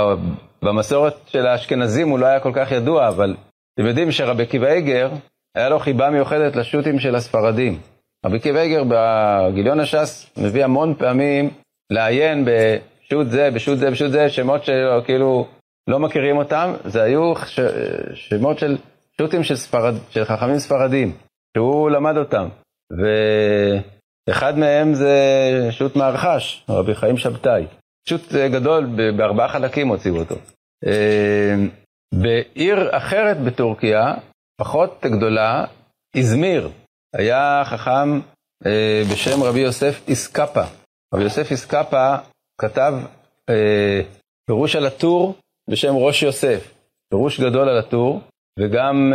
במסורת 0.63 1.15
של 1.27 1.47
האשכנזים 1.47 2.09
הוא 2.09 2.19
לא 2.19 2.27
היה 2.27 2.41
כל 2.41 2.53
כך 2.55 2.73
ידוע, 2.73 3.09
אבל 3.09 3.37
אתם 3.75 3.87
יודעים 3.87 4.13
שרבי 4.13 4.43
עקיבא 4.43 4.67
איגר, 4.67 5.11
היה 5.57 5.69
לו 5.69 5.79
חיבה 5.79 6.11
מיוחדת 6.11 6.57
לשו"תים 6.57 6.99
של 6.99 7.15
הספרדים. 7.15 7.79
רבי 8.27 8.37
עקיבא 8.37 8.61
איגר 8.61 8.83
בגיליון 8.89 9.81
הש"ס 9.81 10.31
מביא 10.37 10.65
המון 10.65 10.95
פעמים 10.95 11.51
לעיין 11.91 12.45
בשו"ת 12.45 13.31
זה, 13.31 13.51
בשו"ת 13.51 13.79
זה, 13.79 13.91
בשו"ת 13.91 14.11
זה, 14.11 14.31
שמות 14.31 14.61
שכאילו 14.65 15.47
לא 15.91 15.99
מכירים 15.99 16.37
אותם, 16.37 16.73
זה 16.85 17.03
היו 17.03 17.37
ש, 17.47 17.61
שמות 18.15 18.59
של 18.59 18.77
שו"תים 19.19 19.45
של, 19.45 19.57
ספרד, 19.57 19.95
של 20.11 20.25
חכמים 20.25 20.59
ספרדים, 20.59 21.13
שהוא 21.57 21.91
למד 21.91 22.17
אותם. 22.17 22.49
ו... 22.93 23.07
אחד 24.31 24.59
מהם 24.59 24.95
זה 24.95 25.13
שו"ת 25.71 25.97
מהרחש, 25.97 26.65
רבי 26.69 26.95
חיים 26.95 27.17
שבתאי. 27.17 27.67
שו"ת 28.09 28.33
גדול, 28.33 28.87
בארבעה 29.17 29.49
חלקים 29.49 29.89
הוציאו 29.89 30.17
אותו. 30.17 30.35
אה, 30.87 31.55
בעיר 32.15 32.97
אחרת 32.97 33.41
בטורקיה, 33.41 34.15
פחות 34.57 35.05
גדולה, 35.05 35.65
איזמיר, 36.17 36.71
היה 37.15 37.63
חכם 37.65 38.21
אה, 38.67 39.03
בשם 39.13 39.43
רבי 39.43 39.61
יוסף 39.61 40.09
איסקפה. 40.09 40.65
רבי 41.15 41.23
יוסף 41.25 41.51
איסקפה 41.51 42.17
כתב 42.61 42.95
אה, 43.51 44.01
פירוש 44.47 44.77
על 44.77 44.87
הטור 44.87 45.35
בשם 45.71 45.95
ראש 45.95 46.23
יוסף, 46.23 46.75
פירוש 47.11 47.41
גדול 47.41 47.69
על 47.69 47.79
הטור, 47.79 48.21
וגם 48.59 49.13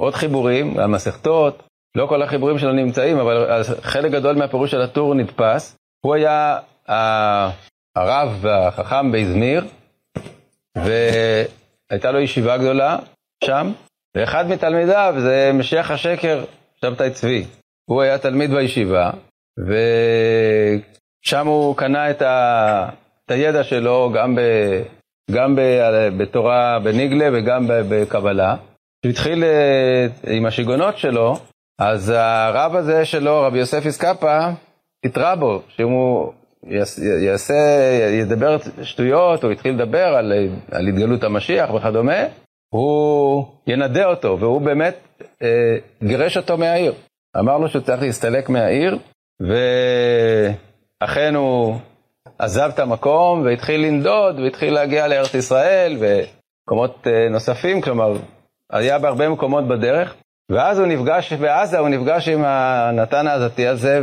עוד 0.00 0.14
חיבורים, 0.14 0.78
על 0.78 0.86
מסכתות, 0.86 1.62
לא 1.96 2.06
כל 2.06 2.22
החיבורים 2.22 2.58
שלו 2.58 2.72
נמצאים, 2.72 3.18
אבל 3.18 3.62
חלק 3.80 4.12
גדול 4.12 4.36
מהפירוש 4.36 4.70
של 4.70 4.80
הטור 4.80 5.14
נתפס. 5.14 5.76
הוא 6.04 6.14
היה 6.14 6.58
הרב 7.96 8.38
והחכם 8.40 9.12
באזמיר, 9.12 9.64
והייתה 10.76 12.10
לו 12.12 12.20
ישיבה 12.20 12.58
גדולה 12.58 12.98
שם, 13.44 13.72
ואחד 14.16 14.48
מתלמידיו 14.48 15.14
זה 15.18 15.50
משיח 15.54 15.90
השקר, 15.90 16.44
שבתאי 16.80 17.10
צבי. 17.10 17.44
הוא 17.90 18.02
היה 18.02 18.18
תלמיד 18.18 18.50
בישיבה, 18.50 19.10
ושם 21.24 21.46
הוא 21.46 21.76
קנה 21.76 22.10
את, 22.10 22.22
ה... 22.22 22.88
את 23.24 23.30
הידע 23.30 23.64
שלו 23.64 24.12
גם, 24.14 24.34
ב... 24.34 24.40
גם 25.30 25.56
ב... 25.56 25.60
בתורה 26.18 26.78
בניגלה 26.78 27.28
וגם 27.32 27.66
בקבלה. 27.68 28.56
הוא 29.04 29.10
התחיל 29.10 29.44
אה, 29.44 30.06
עם 30.26 30.46
השיגונות 30.46 30.98
שלו, 30.98 31.38
אז 31.78 32.12
הרב 32.16 32.76
הזה 32.76 33.04
שלו, 33.04 33.42
רבי 33.42 33.58
יוסף 33.58 33.86
איסקפה, 33.86 34.38
התרה 35.04 35.36
בו, 35.36 35.62
שאם 35.68 35.88
הוא 35.88 36.32
יעשה, 37.24 37.54
ידבר 38.20 38.56
שטויות, 38.82 39.44
הוא 39.44 39.52
התחיל 39.52 39.74
לדבר 39.74 40.06
על, 40.06 40.32
על 40.72 40.88
התגלות 40.88 41.24
המשיח 41.24 41.70
וכדומה, 41.74 42.22
הוא 42.68 43.44
ינדה 43.66 44.04
אותו, 44.04 44.36
והוא 44.40 44.60
באמת 44.60 44.96
אה, 45.42 45.76
גירש 46.04 46.36
אותו 46.36 46.56
מהעיר. 46.56 46.94
אמר 47.38 47.58
לו 47.58 47.68
שהוא 47.68 47.82
צריך 47.82 48.02
להסתלק 48.02 48.48
מהעיר, 48.48 48.98
ואכן 49.40 51.34
הוא 51.34 51.76
עזב 52.38 52.70
את 52.74 52.78
המקום 52.78 53.42
והתחיל 53.44 53.80
לנדוד, 53.80 54.40
והתחיל 54.40 54.74
להגיע 54.74 55.08
לארץ 55.08 55.34
ישראל 55.34 55.96
ומקומות 56.00 57.06
אה, 57.06 57.28
נוספים, 57.30 57.80
כלומר, 57.80 58.12
היה 58.72 58.98
בהרבה 58.98 59.28
מקומות 59.28 59.68
בדרך. 59.68 60.14
ואז 60.50 60.78
הוא 60.78 60.86
נפגש, 60.86 61.32
בעזה 61.32 61.78
הוא 61.78 61.88
נפגש 61.88 62.28
עם 62.28 62.44
הנתן 62.44 63.26
העזתי 63.26 63.66
הזה, 63.66 64.00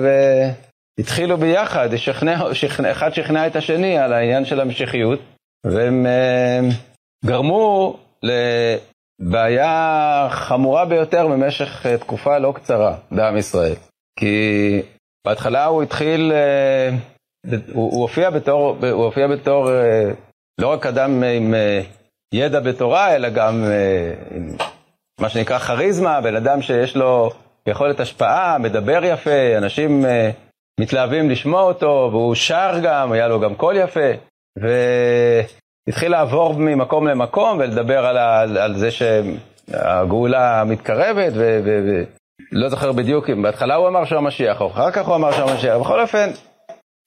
והתחילו 0.99 1.37
ביחד, 1.37 1.95
שכנע, 1.95 2.53
שכנע, 2.53 2.91
אחד 2.91 3.13
שכנע 3.13 3.47
את 3.47 3.55
השני 3.55 3.97
על 3.97 4.13
העניין 4.13 4.45
של 4.45 4.61
המשיחיות, 4.61 5.19
והם 5.65 6.05
אה, 6.05 6.59
גרמו 7.25 7.97
לבעיה 8.23 10.27
חמורה 10.29 10.85
ביותר 10.85 11.27
במשך 11.27 11.85
אה, 11.85 11.97
תקופה 11.97 12.37
לא 12.37 12.53
קצרה 12.55 12.95
בעם 13.11 13.37
ישראל. 13.37 13.75
כי 14.19 14.81
בהתחלה 15.25 15.65
הוא 15.65 15.83
התחיל, 15.83 16.31
אה, 16.31 16.89
הוא, 17.73 17.91
הוא 17.91 18.01
הופיע 18.01 18.29
בתור, 18.29 18.77
הוא 18.91 19.03
הופיע 19.03 19.27
בתור 19.27 19.69
לא 20.61 20.67
רק 20.67 20.85
אדם 20.85 21.23
עם 21.23 21.53
ידע 22.33 22.59
בתורה, 22.59 23.15
אלא 23.15 23.29
גם 23.29 23.63
עם 24.31 24.55
מה 25.21 25.29
שנקרא 25.29 25.57
כריזמה, 25.57 26.21
בן 26.21 26.35
אדם 26.35 26.61
שיש 26.61 26.95
לו 26.95 27.31
יכולת 27.67 27.99
השפעה, 27.99 28.57
מדבר 28.57 29.03
יפה, 29.03 29.57
אנשים 29.57 30.05
מתלהבים 30.79 31.29
לשמוע 31.29 31.61
אותו, 31.61 32.09
והוא 32.11 32.35
שר 32.35 32.79
גם, 32.83 33.11
היה 33.11 33.27
לו 33.27 33.39
גם 33.39 33.55
קול 33.55 33.77
יפה, 33.77 34.09
והתחיל 35.87 36.11
לעבור 36.11 36.53
ממקום 36.53 37.07
למקום 37.07 37.57
ולדבר 37.57 38.05
על, 38.05 38.57
על 38.57 38.77
זה 38.77 38.89
שהגאולה 38.91 40.63
מתקרבת, 40.63 41.33
ולא 41.35 42.69
זוכר 42.69 42.91
בדיוק, 42.91 43.29
בהתחלה 43.29 43.75
הוא 43.75 43.87
אמר 43.87 44.05
שהוא 44.05 44.17
המשיח, 44.17 44.61
או 44.61 44.67
אחר 44.67 44.91
כך 44.91 45.07
הוא 45.07 45.15
אמר 45.15 45.31
שהוא 45.31 45.49
המשיח, 45.49 45.77
בכל 45.77 46.01
אופן, 46.01 46.29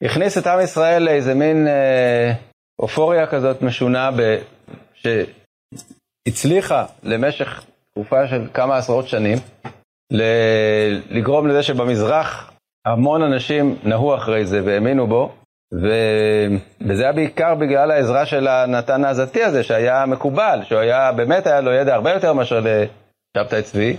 הכניס 0.05 0.39
את 0.39 0.47
עם 0.47 0.61
ישראל 0.61 1.03
לאיזה 1.03 1.35
מין 1.35 1.69
אה, 1.69 2.33
אופוריה 2.79 3.27
כזאת 3.27 3.63
משונה, 3.63 4.11
ב, 4.17 4.37
שהצליחה 6.29 6.85
למשך 7.03 7.65
תקופה 7.93 8.29
של 8.29 8.47
כמה 8.55 8.77
עשרות 8.77 9.09
שנים, 9.09 9.39
לגרום 11.11 11.49
לזה 11.49 11.63
שבמזרח 11.63 12.53
המון 12.87 13.23
אנשים 13.23 13.77
נהו 13.85 14.15
אחרי 14.15 14.47
זה 14.47 14.61
והאמינו 14.65 15.07
בו, 15.07 15.35
וזה 15.73 17.03
היה 17.03 17.13
בעיקר 17.13 17.55
בגלל 17.55 17.91
העזרה 17.91 18.27
של 18.27 18.49
הנתן 18.49 19.05
העזתי 19.05 19.45
הזה, 19.45 19.63
שהיה 19.63 20.07
מקובל, 20.07 20.61
שהוא 20.65 20.79
היה, 20.79 21.13
באמת 21.13 21.47
היה 21.47 21.61
לו 21.61 21.73
ידע 21.73 21.95
הרבה 21.95 22.13
יותר 22.13 22.33
מאשר 22.33 22.61
לשבתאי 22.61 23.63
צבי. 23.63 23.97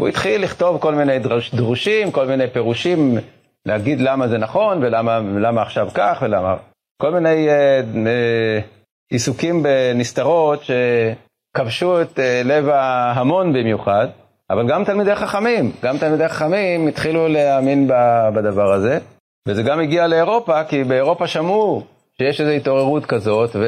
הוא 0.00 0.08
התחיל 0.08 0.42
לכתוב 0.42 0.80
כל 0.80 0.94
מיני 0.94 1.18
דרוש, 1.18 1.54
דרושים, 1.54 2.12
כל 2.12 2.26
מיני 2.26 2.48
פירושים, 2.48 3.18
להגיד 3.66 4.00
למה 4.00 4.28
זה 4.28 4.38
נכון 4.38 4.82
ולמה 4.82 5.62
עכשיו 5.62 5.88
כך 5.94 6.18
ולמה... 6.22 6.56
כל 7.02 7.10
מיני 7.10 7.48
אה, 7.48 7.80
אה, 8.06 8.60
עיסוקים 9.10 9.62
בנסתרות 9.62 10.64
ש... 10.64 10.70
כבשו 11.56 12.02
את 12.02 12.18
אה, 12.18 12.42
לב 12.44 12.68
ההמון 12.68 13.52
במיוחד, 13.52 14.08
אבל 14.50 14.68
גם 14.68 14.84
תלמידי 14.84 15.14
חכמים, 15.14 15.72
גם 15.82 15.98
תלמידי 15.98 16.28
חכמים 16.28 16.88
התחילו 16.88 17.28
להאמין 17.28 17.88
בדבר 18.34 18.72
הזה, 18.72 18.98
וזה 19.48 19.62
גם 19.62 19.80
הגיע 19.80 20.06
לאירופה, 20.06 20.64
כי 20.64 20.84
באירופה 20.84 21.26
שמעו 21.26 21.82
שיש 22.18 22.40
איזו 22.40 22.50
התעוררות 22.50 23.06
כזאת, 23.06 23.50
ו... 23.54 23.64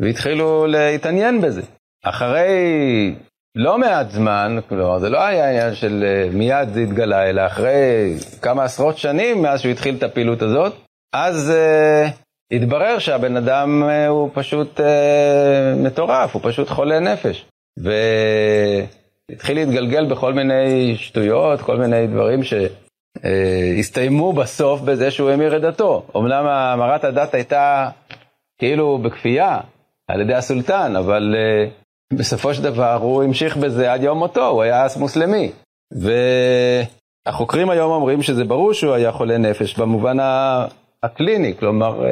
והתחילו 0.00 0.66
להתעניין 0.66 1.40
בזה. 1.40 1.62
אחרי 2.04 3.14
לא 3.54 3.78
מעט 3.78 4.10
זמן, 4.10 4.58
כלומר 4.68 4.98
זה 4.98 5.08
לא 5.08 5.22
היה 5.22 5.48
עניין 5.48 5.74
של 5.74 6.04
אה, 6.06 6.30
מיד 6.32 6.68
זה 6.72 6.80
התגלה, 6.80 7.30
אלא 7.30 7.46
אחרי 7.46 8.14
כמה 8.42 8.64
עשרות 8.64 8.98
שנים 8.98 9.42
מאז 9.42 9.60
שהוא 9.60 9.72
התחיל 9.72 9.94
את 9.96 10.02
הפעילות 10.02 10.42
הזאת, 10.42 10.74
אז 11.14 11.52
uh, 11.52 12.10
התברר 12.56 12.98
שהבן 12.98 13.36
אדם 13.36 13.82
אה, 13.82 14.08
הוא 14.08 14.30
פשוט 14.34 14.80
אה, 14.80 15.74
מטורף, 15.76 16.34
הוא 16.34 16.42
פשוט 16.44 16.68
חולה 16.68 17.00
נפש. 17.00 17.46
והתחיל 19.28 19.56
להתגלגל 19.56 20.10
בכל 20.10 20.32
מיני 20.32 20.96
שטויות, 20.96 21.60
כל 21.60 21.76
מיני 21.76 22.06
דברים 22.06 22.42
שהסתיימו 23.22 24.32
בסוף 24.32 24.80
בזה 24.80 25.10
שהוא 25.10 25.30
המיר 25.30 25.56
את 25.56 25.62
דתו. 25.62 26.06
אמנם 26.16 26.46
המרת 26.46 27.04
הדת 27.04 27.34
הייתה 27.34 27.88
כאילו 28.58 28.98
בכפייה 28.98 29.60
על 30.08 30.20
ידי 30.20 30.34
הסולטן, 30.34 30.96
אבל 30.96 31.34
אה, 31.38 31.68
בסופו 32.12 32.54
של 32.54 32.62
דבר 32.62 32.94
הוא 32.94 33.22
המשיך 33.22 33.56
בזה 33.56 33.92
עד 33.92 34.02
יום 34.02 34.18
מותו, 34.18 34.48
הוא 34.48 34.62
היה 34.62 34.86
מוסלמי. 34.98 35.52
והחוקרים 37.26 37.70
היום 37.70 37.92
אומרים 37.92 38.22
שזה 38.22 38.44
ברור 38.44 38.72
שהוא 38.72 38.94
היה 38.94 39.12
חולה 39.12 39.38
נפש 39.38 39.78
במובן 39.78 40.16
הקליני, 41.02 41.56
כלומר, 41.58 42.04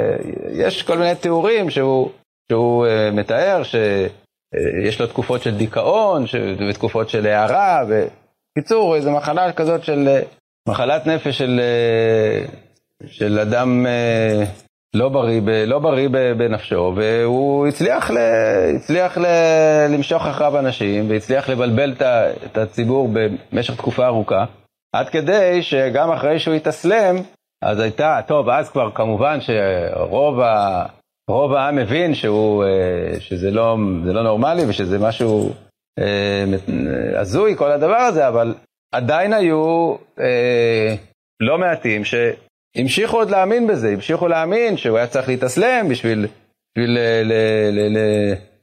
יש 0.52 0.82
כל 0.82 0.99
מיני 0.99 1.14
תיאורים 1.14 1.70
שהוא, 1.70 2.11
שהוא 2.49 2.87
מתאר, 3.12 3.62
שיש 3.62 5.00
לו 5.00 5.06
תקופות 5.06 5.42
של 5.42 5.56
דיכאון 5.56 6.25
ותקופות 6.68 7.08
של 7.08 7.26
הערה, 7.26 7.84
בקיצור, 7.88 8.96
איזו 8.96 9.11
מחלה 9.11 9.52
כזאת 9.52 9.84
של 9.84 10.08
מחלת 10.68 11.06
נפש 11.06 11.38
של, 11.38 11.61
של 13.06 13.38
אדם 13.38 13.87
לא 14.94 15.09
בריא, 15.09 15.40
לא 15.66 15.78
בריא 15.78 16.09
בנפשו, 16.09 16.92
והוא 16.97 17.66
הצליח, 17.66 18.11
ל, 18.11 18.16
הצליח 18.76 19.18
ל, 19.18 19.26
למשוך 19.88 20.26
אחריו 20.26 20.59
אנשים, 20.59 21.11
והצליח 21.11 21.49
לבלבל 21.49 21.94
את 22.47 22.59
הציבור 22.59 23.09
במשך 23.52 23.76
תקופה 23.76 24.06
ארוכה, 24.06 24.44
עד 24.97 25.09
כדי 25.09 25.62
שגם 25.62 26.11
אחרי 26.11 26.38
שהוא 26.38 26.54
התאסלם, 26.54 27.16
אז 27.64 27.80
הייתה, 27.80 28.21
טוב, 28.26 28.49
אז 28.49 28.71
כבר 28.71 28.90
כמובן 28.94 29.38
שרוב 29.40 30.40
ה, 30.40 30.87
רוב 31.30 31.52
העם 31.52 31.76
מבין 31.76 32.14
שהוא, 32.14 32.64
אה, 32.64 33.21
שזה 33.21 33.50
לא, 33.50 33.76
לא 34.04 34.23
נורמלי 34.23 34.62
ושזה 34.68 34.99
משהו 34.99 35.50
אה, 35.99 36.44
הזוי, 37.21 37.56
כל 37.56 37.71
הדבר 37.71 37.97
הזה, 37.97 38.28
אבל 38.28 38.54
עדיין 38.94 39.32
היו 39.32 39.94
אה, 40.20 40.94
לא 41.40 41.58
מעטים 41.58 42.04
ש... 42.04 42.14
המשיכו 42.76 43.16
עוד 43.16 43.30
להאמין 43.30 43.66
בזה, 43.66 43.88
המשיכו 43.88 44.28
להאמין 44.28 44.76
שהוא 44.76 44.96
היה 44.98 45.06
צריך 45.06 45.28
להתאסלם 45.28 45.88
בשביל, 45.88 46.26
בשביל 46.72 46.98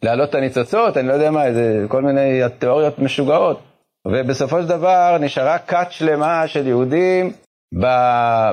להעלות 0.03 0.29
את 0.29 0.35
הניצוצות, 0.35 0.97
אני 0.97 1.07
לא 1.07 1.13
יודע 1.13 1.31
מה, 1.31 1.45
איזה 1.45 1.85
כל 1.87 2.01
מיני 2.01 2.41
תיאוריות 2.59 2.99
משוגעות. 2.99 3.61
ובסופו 4.07 4.61
של 4.61 4.67
דבר 4.67 5.17
נשארה 5.19 5.57
כת 5.57 5.87
שלמה 5.89 6.47
של 6.47 6.67
יהודים 6.67 7.31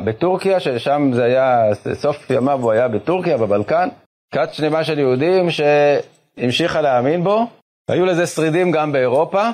בטורקיה, 0.04 0.61
ששם 0.61 1.11
זה 1.14 1.25
היה, 1.25 1.75
סוף 1.92 2.30
ימיו 2.30 2.62
הוא 2.62 2.73
היה 2.73 2.88
בטורקיה, 2.88 3.37
בבלקן, 3.37 3.88
כת 4.35 4.49
שלמה 4.52 4.85
של 4.85 4.99
יהודים 4.99 5.47
שהמשיכה 5.50 6.80
להאמין 6.80 7.25
בו. 7.25 7.47
היו 7.90 8.06
לזה 8.06 8.26
שרידים 8.26 8.70
גם 8.70 8.92
באירופה, 8.92 9.50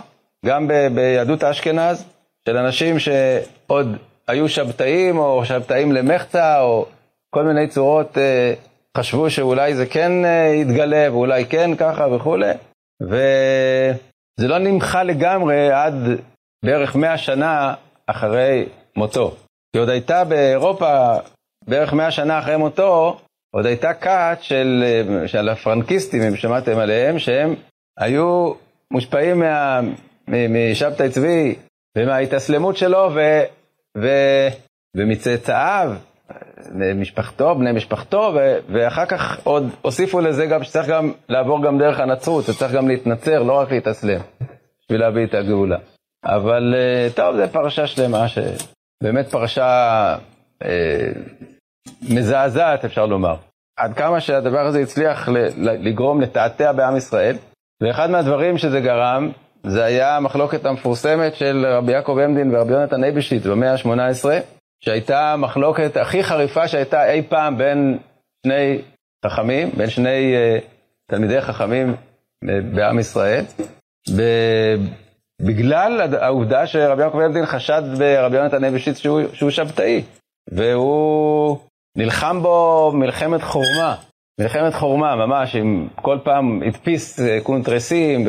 גם 0.47 0.69
ביהדות 0.95 1.45
אשכנז, 1.45 2.14
של 2.49 2.57
אנשים 2.57 2.99
שעוד 2.99 3.97
היו 4.29 4.49
שבתאים 4.49 5.19
או 5.19 5.45
שבתאים 5.45 5.93
למחצה 5.93 6.61
או 6.61 6.87
כל 7.31 7.45
מיני 7.45 7.69
צורות 7.69 8.19
אה, 8.19 8.55
חשבו 8.97 9.31
שאולי 9.31 9.75
זה 9.75 9.87
כן 9.87 10.25
אה, 10.25 10.53
יתגלה 10.55 11.13
ואולי 11.13 11.47
כן 11.47 11.77
ככה 11.77 12.07
וכולי. 12.09 12.53
וזה 13.03 14.49
לא 14.49 14.59
נמחה 14.59 15.03
לגמרי 15.03 15.73
עד 15.73 15.95
בערך 16.65 16.97
מאה 16.97 17.19
שנה 17.19 17.75
אחרי 18.07 18.67
מותו. 18.97 19.35
כי 19.73 19.79
עוד 19.79 19.89
הייתה 19.89 20.25
באירופה, 20.25 21.17
בערך 21.69 21.93
מאה 21.93 22.11
שנה 22.11 22.39
אחרי 22.39 22.57
מותו, 22.57 23.21
עוד 23.55 23.67
הייתה 23.67 23.95
כת 23.95 24.39
של, 24.41 24.85
אה, 24.87 25.29
של 25.29 25.49
הפרנקיסטים, 25.49 26.23
אם 26.23 26.37
שמעתם 26.37 26.79
עליהם, 26.79 27.19
שהם 27.19 27.55
היו 27.99 28.53
מושפעים 28.91 29.39
מה, 29.39 29.81
משבתאי 30.29 31.11
צבי 31.11 31.55
ומההתאסלמות 31.99 32.77
שלו, 32.77 33.11
ו... 33.15 33.21
ו... 33.99 34.09
ומצאצאיו, 34.97 35.95
משפחתו, 36.95 37.55
בני 37.55 37.73
משפחתו, 37.73 38.33
ו... 38.35 38.59
ואחר 38.73 39.07
כך 39.07 39.41
עוד 39.45 39.71
הוסיפו 39.83 40.21
לזה 40.21 40.47
גם 40.47 40.65
שצריך 40.65 40.89
גם 40.89 41.13
לעבור 41.29 41.65
גם 41.65 41.79
דרך 41.79 42.01
הנצרות, 42.01 42.45
שצריך 42.45 42.73
גם 42.73 42.89
להתנצר, 42.89 43.43
לא 43.43 43.53
רק 43.53 43.71
להתאסלם, 43.73 44.21
בשביל 44.83 45.01
להביא 45.01 45.25
את 45.25 45.35
הגאולה. 45.35 45.79
אבל 46.25 46.75
אה, 46.75 47.09
טוב, 47.15 47.37
זו 47.37 47.43
פרשה 47.53 47.87
שלמה, 47.87 48.27
שבאמת 48.29 49.27
פרשה 49.31 49.69
אה, 50.65 51.09
מזעזעת, 52.03 52.85
אפשר 52.85 53.07
לומר. 53.07 53.37
עד 53.77 53.95
כמה 53.95 54.21
שהדבר 54.21 54.67
הזה 54.67 54.81
הצליח 54.81 55.29
לגרום 55.57 56.21
לתעתע 56.21 56.73
בעם 56.73 56.97
ישראל, 56.97 57.37
ואחד 57.83 58.11
מהדברים 58.11 58.59
שזה 58.59 58.81
גרם, 58.81 59.31
זה 59.65 59.85
היה 59.85 60.17
המחלוקת 60.17 60.67
המפורסמת 60.67 61.35
של 61.35 61.67
רבי 61.67 61.93
יעקב 61.93 62.19
עמדין 62.19 62.55
ורבי 62.55 62.73
יונתן 62.73 63.05
אייבשיץ 63.05 63.47
במאה 63.47 63.73
ה-18, 63.73 64.25
שהייתה 64.81 65.33
המחלוקת 65.33 65.97
הכי 65.97 66.25
חריפה 66.25 66.69
שהייתה 66.69 67.11
אי 67.11 67.23
פעם 67.23 67.59
בין 67.59 67.99
שני 68.47 68.79
חכמים, 69.27 69.71
בין 69.77 69.91
שני 69.91 70.35
uh, 70.35 70.65
תלמידי 71.11 71.41
חכמים 71.41 71.95
uh, 71.95 72.49
בעם 72.75 72.99
ישראל, 72.99 73.45
בגלל 75.43 76.15
העובדה 76.21 76.67
שרבי 76.67 77.03
יעקב 77.03 77.19
עמדין 77.19 77.47
חשד 77.47 77.83
ברבי 77.99 78.37
יונתן 78.37 78.65
אייבשיץ 78.65 78.99
שהוא, 78.99 79.21
שהוא 79.33 79.51
שבתאי, 79.51 80.03
והוא 80.51 81.59
נלחם 81.97 82.43
בו 82.43 82.91
מלחמת 82.95 83.43
חורמה. 83.43 83.95
מלחמת 84.41 84.75
חורמה, 84.75 85.17
ממש, 85.17 85.57
עם 85.57 85.89
כל 85.95 86.19
פעם 86.25 86.63
הדפיס 86.67 87.21
אה, 87.21 87.39
קונטרסים 87.43 88.25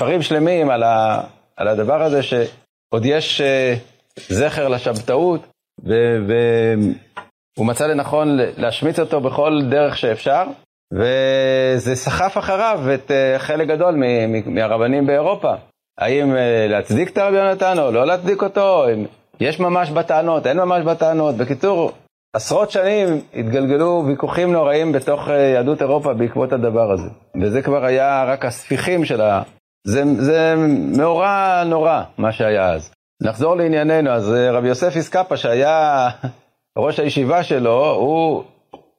ספרים 0.00 0.22
שלמים 0.22 0.70
על, 0.70 0.82
ה, 0.82 1.20
על 1.56 1.68
הדבר 1.68 2.02
הזה 2.02 2.22
שעוד 2.22 3.04
יש 3.04 3.40
uh, 3.40 4.24
זכר 4.28 4.68
לשבתאות, 4.68 5.46
והוא 5.84 7.66
מצא 7.66 7.86
לנכון 7.86 8.38
להשמיץ 8.56 8.98
אותו 8.98 9.20
בכל 9.20 9.60
דרך 9.70 9.98
שאפשר, 9.98 10.44
וזה 10.92 11.96
סחף 11.96 12.38
אחריו 12.38 12.80
את 12.94 13.10
uh, 13.10 13.38
חלק 13.38 13.68
גדול 13.68 13.94
מ, 13.94 14.32
מ, 14.32 14.54
מהרבנים 14.54 15.06
באירופה. 15.06 15.54
האם 15.98 16.32
uh, 16.32 16.36
להצדיק 16.70 17.10
את 17.10 17.18
הרבי 17.18 17.36
יונתן 17.36 17.78
או 17.78 17.90
לא 17.90 18.06
להצדיק 18.06 18.42
אותו, 18.42 18.88
אם 18.88 19.04
יש 19.40 19.60
ממש 19.60 19.90
בטענות, 19.90 20.46
אין 20.46 20.56
ממש 20.56 20.84
בטענות. 20.84 21.34
בקיצור, 21.34 21.92
עשרות 22.36 22.70
שנים 22.70 23.08
התגלגלו 23.34 24.04
ויכוחים 24.06 24.52
נוראים 24.52 24.92
בתוך 24.92 25.28
יהדות 25.28 25.82
אירופה 25.82 26.14
בעקבות 26.14 26.52
הדבר 26.52 26.92
הזה. 26.92 27.08
וזה 27.42 27.62
כבר 27.62 27.84
היה 27.84 28.24
רק 28.24 28.44
הספיחים 28.44 29.04
של, 29.04 29.20
ה, 29.20 29.42
זה, 29.84 30.02
זה 30.18 30.54
מאורע 30.96 31.62
נורא, 31.66 32.02
מה 32.18 32.32
שהיה 32.32 32.72
אז. 32.72 32.92
נחזור 33.22 33.56
לענייננו, 33.56 34.10
אז 34.10 34.34
אה, 34.34 34.50
רבי 34.50 34.68
יוסף 34.68 34.96
איסקפה, 34.96 35.36
שהיה 35.36 36.08
ראש 36.78 37.00
הישיבה 37.00 37.42
שלו, 37.42 37.90
הוא 37.90 38.44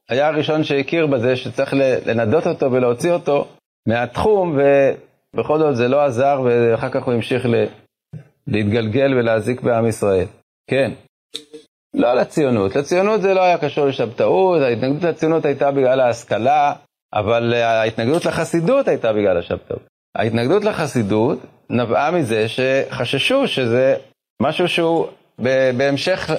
היה 0.10 0.28
הראשון 0.28 0.64
שהכיר 0.64 1.08
בזה 1.08 1.36
שצריך 1.36 1.74
לנדות 2.06 2.48
אותו 2.48 2.72
ולהוציא 2.72 3.12
אותו 3.12 3.48
מהתחום, 3.88 4.58
ובכל 5.34 5.60
זאת 5.60 5.76
זה 5.76 5.88
לא 5.88 6.02
עזר, 6.02 6.42
ואחר 6.46 6.90
כך 6.90 7.04
הוא 7.04 7.14
המשיך 7.14 7.46
ל... 7.46 7.66
להתגלגל 8.48 9.14
ולהזיק 9.14 9.62
בעם 9.62 9.88
ישראל. 9.88 10.26
כן. 10.70 10.92
לא 11.94 12.14
לציונות, 12.14 12.76
לציונות 12.76 13.22
זה 13.22 13.34
לא 13.34 13.42
היה 13.42 13.58
קשור 13.58 13.86
לשבתאות, 13.86 14.62
ההתנגדות 14.62 15.04
לציונות 15.04 15.46
הייתה 15.46 15.72
בגלל 15.72 16.00
ההשכלה, 16.00 16.74
אבל 17.14 17.54
ההתנגדות 17.54 18.26
לחסידות 18.26 18.88
הייתה 18.88 19.14
בגלל 19.14 19.38
השבתאות. 19.38 19.91
ההתנגדות 20.16 20.64
לחסידות 20.64 21.40
נבעה 21.70 22.12
מזה 22.12 22.46
שחששו 22.48 23.48
שזה 23.48 23.96
משהו 24.42 24.68
שהוא 24.68 25.08
בהמשך 25.78 26.30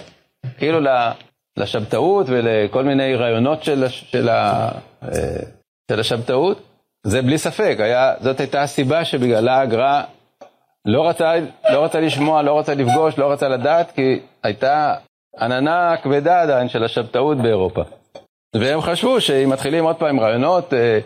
כאילו 0.59 0.79
לשבתאות 1.57 2.27
ולכל 2.29 2.85
מיני 2.85 3.15
רעיונות 3.15 3.63
של, 3.65 3.89
של, 3.89 4.29
ה, 4.29 4.69
של 5.91 6.01
השבתאות. 6.01 6.63
זה 7.07 7.23
בלי 7.23 7.39
ספק, 7.39 7.77
היה, 7.79 8.15
זאת 8.21 8.41
הייתה 8.41 8.63
הסיבה 8.63 9.05
שבגללה 9.05 9.61
הגר"א 9.61 10.03
לא 10.85 11.13
לא 11.71 11.85
רצה 11.85 12.01
לשמוע, 12.01 12.43
לא 12.43 12.59
רצה 12.59 12.75
לפגוש, 12.75 13.19
לא 13.19 13.33
רצה 13.33 13.49
לדעת, 13.49 13.91
כי 13.91 14.21
הייתה 14.43 14.95
עננה 15.41 15.97
כבדה 16.03 16.43
עדיין 16.43 16.69
של 16.69 16.85
השבתאות 16.85 17.39
באירופה. 17.39 17.83
והם 18.57 18.81
חשבו 18.81 19.21
שאם 19.21 19.51
מתחילים 19.51 19.85
עוד 19.85 19.97
פעם 19.97 20.09
עם 20.09 20.21
רעיונות 20.21 20.75
אה, 20.75 20.99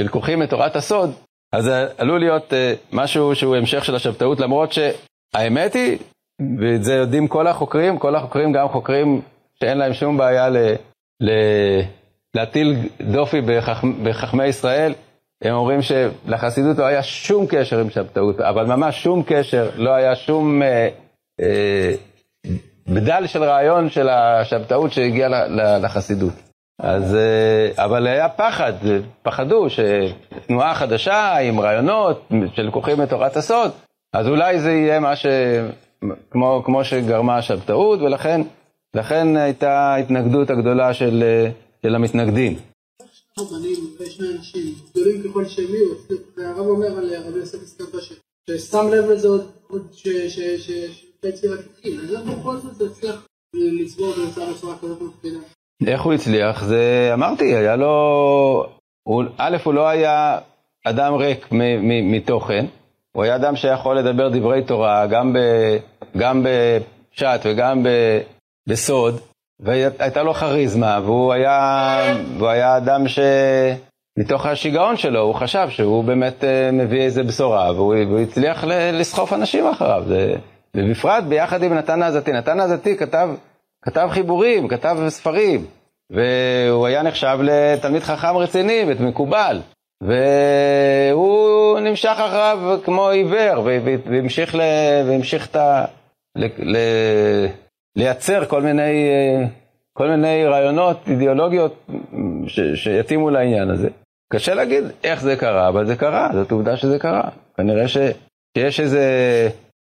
שלקוחים 0.00 0.38
מתורת 0.38 0.76
הסוד, 0.76 1.12
אז 1.54 1.64
זה 1.64 1.86
עלול 1.98 2.20
להיות 2.20 2.52
uh, 2.52 2.56
משהו 2.92 3.34
שהוא 3.34 3.56
המשך 3.56 3.84
של 3.84 3.94
השבתאות, 3.94 4.40
למרות 4.40 4.72
שהאמת 4.72 5.74
היא, 5.74 5.98
ואת 6.60 6.84
זה 6.84 6.94
יודעים 6.94 7.28
כל 7.28 7.46
החוקרים, 7.46 7.98
כל 7.98 8.16
החוקרים 8.16 8.52
גם 8.52 8.68
חוקרים 8.68 9.20
שאין 9.60 9.78
להם 9.78 9.92
שום 9.92 10.16
בעיה 10.16 10.48
ל, 10.48 10.56
ל, 11.20 11.30
להטיל 12.34 12.76
דופי 13.00 13.40
בחכ, 13.40 13.84
בחכמי 14.02 14.46
ישראל, 14.46 14.94
הם 15.42 15.54
אומרים 15.54 15.80
שלחסידות 15.82 16.78
לא 16.78 16.84
היה 16.84 17.02
שום 17.02 17.46
קשר 17.48 17.78
עם 17.78 17.90
שבתאות, 17.90 18.40
אבל 18.40 18.66
ממש 18.66 19.02
שום 19.02 19.22
קשר, 19.26 19.70
לא 19.76 19.90
היה 19.90 20.16
שום 20.16 20.62
אה, 20.62 20.88
אה, 21.40 21.92
בדל 22.86 23.26
של 23.26 23.44
רעיון 23.44 23.90
של 23.90 24.08
השבתאות 24.08 24.92
שהגיע 24.92 25.28
לחסידות. 25.82 26.53
אז, 26.78 27.14
אה, 27.14 27.84
אבל 27.84 28.06
היה 28.06 28.28
פחד, 28.28 28.72
פחדו 29.22 29.66
שתנועה 29.70 30.74
חדשה 30.74 31.36
עם 31.36 31.60
רעיונות 31.60 32.28
שלקוחים 32.56 33.00
מתורת 33.00 33.36
הסוד, 33.36 33.70
אז 34.12 34.28
אולי 34.28 34.60
זה 34.60 34.70
יהיה 34.70 35.00
מה 35.00 35.16
ש... 35.16 35.26
כמו, 36.30 36.62
כמו 36.64 36.84
שגרמה 36.84 37.38
השבתאות, 37.38 38.00
ולכן 38.00 38.40
לכן 38.94 39.36
הייתה 39.36 39.72
ההתנגדות 39.72 40.50
הגדולה 40.50 40.94
של, 40.94 41.22
אה, 41.22 41.50
של 41.82 41.94
המתנגדים. 41.94 42.58
רבנים, 43.38 43.96
שני 44.10 44.28
אנשים, 44.36 44.74
גדולים 44.90 45.22
ככל 45.22 45.44
שהם 45.44 45.74
יהיו, 45.74 46.18
הרב 46.38 46.66
אומר 46.66 46.98
על 46.98 47.14
רבי 47.26 47.38
יוסף 47.38 47.62
הסקפה 47.62 47.98
ששם 48.50 48.88
לב 48.92 49.10
לזה 49.10 49.28
עוד 49.28 49.50
התחיל, 51.70 52.00
אז 52.00 52.14
איך 52.14 52.20
בכל 52.20 52.56
זאת 52.56 52.74
זה 52.74 52.86
הצליח 52.86 53.26
לצבור 53.54 54.14
ולצלוח 54.18 54.48
בצורה 54.48 54.78
כזאת 54.78 55.02
מפחידה? 55.02 55.38
איך 55.86 56.02
הוא 56.02 56.12
הצליח? 56.12 56.64
זה, 56.64 57.10
אמרתי, 57.14 57.56
היה 57.56 57.76
לו... 57.76 58.66
הוא, 59.08 59.24
א', 59.38 59.56
הוא 59.64 59.74
לא 59.74 59.88
היה 59.88 60.38
אדם 60.84 61.14
ריק 61.14 61.48
מתוכן, 61.82 62.66
הוא 63.16 63.24
היה 63.24 63.36
אדם 63.36 63.56
שיכול 63.56 63.98
לדבר 63.98 64.28
דברי 64.28 64.62
תורה 64.62 65.06
גם, 65.06 65.32
ב, 65.32 65.38
גם 66.16 66.46
בפשט 66.46 67.40
וגם 67.44 67.82
ב, 67.82 67.88
בסוד, 68.68 69.20
והייתה 69.60 70.22
לו 70.22 70.34
כריזמה, 70.34 71.00
והוא 71.04 71.32
היה, 71.32 71.98
והוא 72.38 72.48
היה 72.48 72.76
אדם 72.76 73.04
שמתוך 73.08 74.46
השיגעון 74.46 74.96
שלו, 74.96 75.20
הוא 75.20 75.34
חשב 75.34 75.68
שהוא 75.70 76.04
באמת 76.04 76.44
אה, 76.44 76.70
מביא 76.72 77.02
איזה 77.02 77.22
בשורה, 77.22 77.72
והוא, 77.72 77.94
והוא 78.06 78.20
הצליח 78.20 78.64
לסחוף 78.92 79.32
אנשים 79.32 79.66
אחריו. 79.66 80.02
זה, 80.06 80.34
ובפרט 80.76 81.24
ביחד 81.24 81.62
עם 81.62 81.74
נתן 81.74 82.02
העזתי. 82.02 82.32
נתן 82.32 82.60
העזתי 82.60 82.96
כתב, 82.96 83.28
כתב 83.84 84.08
חיבורים, 84.10 84.68
כתב 84.68 84.96
ספרים, 85.08 85.66
והוא 86.10 86.86
היה 86.86 87.02
נחשב 87.02 87.38
לתלמיד 87.42 88.02
חכם 88.02 88.36
רציני 88.36 88.84
ומקובל. 88.86 89.60
והוא 90.02 91.80
נמשך 91.80 92.16
אחריו 92.18 92.78
כמו 92.84 93.08
עיוור, 93.08 93.64
והמשיך, 94.06 94.54
ל... 94.54 94.60
והמשיך 95.06 95.56
ה... 95.56 95.84
ל... 96.36 96.44
ל... 96.58 96.76
לייצר 97.96 98.44
כל 98.44 98.62
מיני, 98.62 99.08
כל 99.92 100.08
מיני 100.08 100.46
רעיונות, 100.46 101.08
אידיאולוגיות 101.08 101.86
ש... 102.46 102.60
שיתאימו 102.60 103.30
לעניין 103.30 103.70
הזה. 103.70 103.88
קשה 104.32 104.54
להגיד 104.54 104.84
איך 105.04 105.22
זה 105.22 105.36
קרה, 105.36 105.68
אבל 105.68 105.86
זה 105.86 105.96
קרה, 105.96 106.28
זאת 106.32 106.52
עובדה 106.52 106.76
שזה 106.76 106.98
קרה. 106.98 107.28
כנראה 107.56 107.88
ש... 107.88 107.96
שיש 108.58 108.80
איזה... 108.80 109.02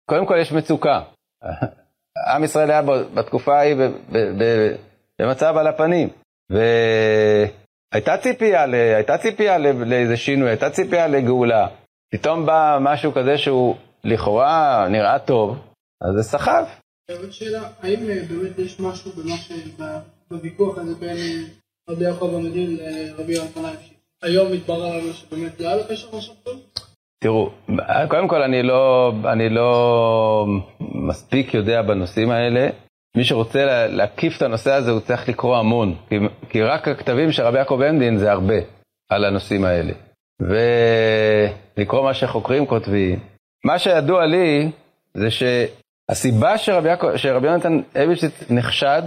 קודם 0.10 0.26
כל 0.26 0.38
יש 0.42 0.52
מצוקה. 0.52 1.02
עם 2.26 2.44
ישראל 2.44 2.72
היה 2.72 2.82
בתקופה 3.14 3.58
ההיא 3.58 3.76
במצב 5.20 5.58
על 5.58 5.68
הפנים. 5.68 6.10
ו... 6.52 6.60
הייתה 7.94 8.18
ציפייה, 8.18 8.64
הייתה 8.96 9.18
ציפייה 9.18 9.58
לאיזה 9.58 10.18
שינוי, 10.18 10.50
הייתה 10.50 10.70
ציפייה 10.70 11.08
לגאולה. 11.08 11.68
פתאום 12.14 12.46
בא 12.46 12.78
משהו 12.82 13.14
כזה 13.14 13.38
שהוא 13.38 13.76
לכאורה 14.04 14.88
נראה 14.90 15.20
טוב, 15.20 15.58
אז 16.02 16.16
זה 16.16 16.24
סחב. 16.24 16.66
עוד 17.12 17.32
שאלה, 17.32 17.70
האם 17.82 18.10
אה, 18.10 18.22
באמת 18.30 18.60
יש 18.60 18.80
משהו 18.80 19.12
במה 19.12 19.36
שבוויכוח 19.38 20.78
הזה 20.78 20.96
בין 20.96 21.18
אה, 21.18 21.44
רבי 21.90 22.04
יעקב 22.04 22.36
המדין 22.36 22.78
לרבי 22.78 23.34
יונתן 23.34 23.62
היום 24.24 24.52
מתברר 24.52 24.98
לנו 24.98 25.14
שבאמת 25.14 25.60
לא 25.60 25.68
היה 25.68 25.76
לו 25.76 25.84
קשר 25.90 26.08
לשבתות? 26.18 26.85
תראו, 27.26 27.50
קודם 28.08 28.28
כל 28.28 28.42
אני 28.42 28.64
לא, 28.64 29.14
אני 29.32 29.50
לא 29.50 30.46
מספיק 30.80 31.54
יודע 31.54 31.82
בנושאים 31.82 32.32
האלה. 32.32 32.70
מי 33.18 33.24
שרוצה 33.24 33.88
להקיף 33.88 34.38
את 34.38 34.42
הנושא 34.42 34.72
הזה, 34.72 34.92
הוא 34.92 35.00
צריך 35.00 35.30
לקרוא 35.30 35.58
המון, 35.58 35.96
כי, 36.10 36.16
כי 36.50 36.64
רק 36.64 36.88
הכתבים 36.88 37.32
של 37.32 37.44
רבי 37.44 37.58
יעקב 37.58 37.82
עמדין 37.82 38.18
זה 38.18 38.32
הרבה 38.32 38.54
על 39.10 39.26
הנושאים 39.26 39.66
האלה. 39.66 39.94
ולקרוא 40.42 42.04
מה 42.04 42.14
שחוקרים 42.14 42.66
כותבים. 42.66 43.20
מה 43.66 43.80
שידוע 43.80 44.26
לי, 44.26 44.72
זה 45.14 45.28
שהסיבה 45.32 46.58
שרבי, 46.58 46.90
שרבי 47.16 47.48
יונתן 47.48 47.80
אבישיץ 48.04 48.44
נחשד, 48.50 49.02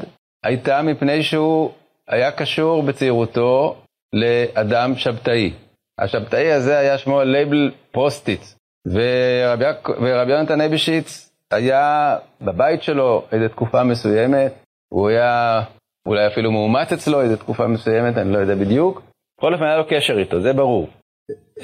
הייתה 0.45 0.83
מפני 0.83 1.23
שהוא 1.23 1.71
היה 2.09 2.31
קשור 2.31 2.83
בצעירותו 2.83 3.77
לאדם 4.13 4.97
שבתאי. 4.97 5.53
השבתאי 5.99 6.53
הזה 6.53 6.79
היה 6.79 6.99
שמו 6.99 7.23
לייבל 7.23 7.71
פרוסטיץ, 7.93 8.57
ורבי, 8.87 9.65
ורבי 10.01 10.33
יונתן 10.33 10.61
אבישיץ 10.61 11.31
היה 11.51 12.17
בבית 12.41 12.83
שלו 12.83 13.25
איזו 13.33 13.49
תקופה 13.49 13.85
מסוימת, 13.85 14.53
הוא 14.89 15.09
היה 15.09 15.63
אולי 16.07 16.27
אפילו 16.27 16.53
מאומץ 16.53 16.93
אצלו 16.93 17.21
איזו 17.21 17.37
תקופה 17.37 17.67
מסוימת, 17.67 18.19
אני 18.19 18.33
לא 18.33 18.39
יודע 18.39 18.55
בדיוק. 18.55 19.03
בכל 19.39 19.55
אופן 19.55 19.65
היה 19.65 19.77
לו 19.77 19.85
קשר 19.89 20.19
איתו, 20.19 20.41
זה 20.41 20.53
ברור. 20.53 20.89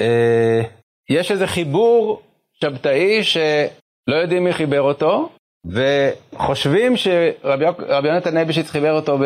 אה, 0.01 0.63
יש 1.11 1.31
איזה 1.31 1.47
חיבור 1.47 2.23
שבתאי 2.53 3.25
שלא 3.25 4.17
יודעים 4.23 4.45
מי 4.45 4.53
חיבר 4.53 4.81
אותו, 4.81 5.29
וחושבים 5.67 6.97
שרבי 6.97 8.09
יונתן 8.09 8.37
נבישיץ 8.37 8.71
חיבר 8.71 8.93
אותו 8.93 9.19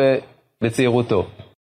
בצעירותו. 0.63 1.27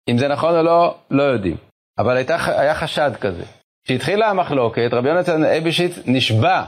אם 0.10 0.17
זה 0.17 0.28
נכון 0.28 0.58
או 0.58 0.63
לא, 0.63 0.95
לא 1.12 1.24
יודעים. 1.24 1.64
אבל 1.97 2.17
הייתה, 2.17 2.38
היה 2.47 2.75
חשד 2.75 3.12
כזה. 3.21 3.43
כשהתחילה 3.86 4.29
המחלוקת, 4.29 4.89
רבי 4.93 5.10
יונתן 5.10 5.43
אבישיץ 5.43 5.99
נשבע 6.05 6.63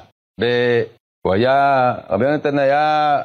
הוא 1.26 1.34
היה, 1.34 1.94
רבי 2.10 2.26
יונתן 2.26 2.60
היה 2.60 3.18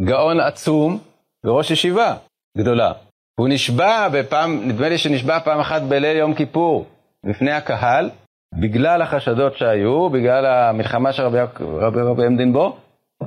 גאון 0.00 0.40
עצום 0.40 0.98
וראש 1.44 1.70
ישיבה 1.70 2.16
גדולה. 2.58 2.92
הוא 3.40 3.48
נשבע 3.48 4.08
בפעם, 4.08 4.68
נדמה 4.68 4.88
לי 4.88 4.98
שנשבע 4.98 5.38
פעם 5.38 5.60
אחת 5.60 5.82
בליל 5.82 6.16
יום 6.16 6.34
כיפור 6.34 6.86
בפני 7.26 7.52
הקהל, 7.52 8.10
בגלל 8.60 9.02
החשדות 9.02 9.56
שהיו, 9.56 10.10
בגלל 10.10 10.46
המלחמה 10.46 11.12
של 11.12 11.22
רבי, 11.22 11.38
רבי, 11.60 12.00
רבי 12.00 12.26
עמדין 12.26 12.52
בו. 12.52 12.76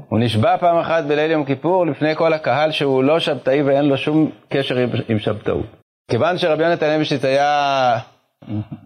הוא 0.09 0.19
נשבע 0.19 0.57
פעם 0.57 0.77
אחת 0.77 1.03
בליל 1.03 1.31
יום 1.31 1.45
כיפור 1.45 1.85
לפני 1.85 2.15
כל 2.15 2.33
הקהל 2.33 2.71
שהוא 2.71 3.03
לא 3.03 3.19
שבתאי 3.19 3.61
ואין 3.61 3.85
לו 3.85 3.97
שום 3.97 4.31
קשר 4.49 4.75
עם 5.09 5.19
שבתאות. 5.19 5.65
כיוון 6.11 6.37
שרבי 6.37 6.63
יונתן 6.63 6.89
אבישיץ 6.89 7.25
היה 7.25 7.97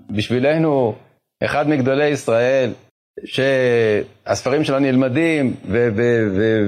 בשבילנו 0.09 0.95
אחד 1.43 1.69
מגדולי 1.69 2.07
ישראל, 2.07 2.71
שהספרים 3.25 4.63
שלו 4.63 4.79
נלמדים 4.79 5.55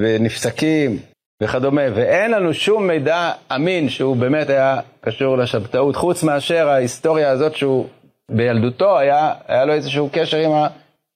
ונפסקים 0.02 0.98
וכדומה, 1.44 1.82
ואין 1.96 2.32
לנו 2.32 2.54
שום 2.54 2.88
מידע 2.88 3.32
אמין 3.56 3.90
שהוא 3.90 4.16
באמת 4.16 4.50
היה 4.50 4.80
קשור 5.02 5.38
לשבתאות, 5.38 5.96
חוץ 5.96 6.24
מאשר 6.24 6.70
ההיסטוריה 6.70 7.30
הזאת 7.30 7.56
שהוא 7.56 7.88
בילדותו 8.30 9.00
היה, 9.00 9.34
היה 9.48 9.66
לו 9.66 9.74
איזשהו 9.74 10.10
קשר 10.12 10.38
עם, 10.38 10.52
ה, 10.52 10.68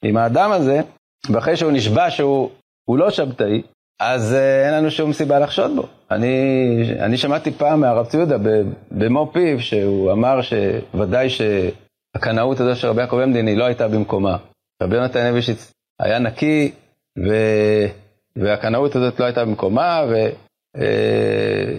עם 0.03 0.17
האדם 0.17 0.51
הזה, 0.51 0.81
ואחרי 1.29 1.57
שהוא 1.57 1.71
נשבע 1.71 2.09
שהוא 2.09 2.49
לא 2.87 3.11
שבתאי, 3.11 3.61
אז 4.05 4.33
uh, 4.33 4.65
אין 4.65 4.73
לנו 4.73 4.91
שום 4.91 5.13
סיבה 5.13 5.39
לחשוד 5.39 5.75
בו. 5.75 5.87
אני, 6.11 6.35
אני 6.99 7.17
שמעתי 7.17 7.51
פעם 7.51 7.81
מהרב 7.81 8.05
ציודה 8.05 8.37
במו 8.91 9.31
פיו, 9.33 9.61
שהוא 9.61 10.11
אמר 10.11 10.39
שוודאי 10.41 11.27
שהקנאות 11.29 12.59
הזו 12.59 12.75
של 12.75 12.87
רבי 12.87 13.01
יעקב 13.01 13.19
עמדין 13.19 13.47
היא 13.47 13.57
לא 13.57 13.63
הייתה 13.63 13.87
במקומה. 13.87 14.37
רבי 14.83 14.95
יונתן 14.95 15.25
אבישיץ 15.25 15.71
היה 16.01 16.19
נקי, 16.19 16.71
ו... 17.19 17.33
והקנאות 18.35 18.95
הזאת 18.95 19.19
לא 19.19 19.25
הייתה 19.25 19.45
במקומה, 19.45 20.03
ו... 20.09 20.15
אה, 20.77 21.77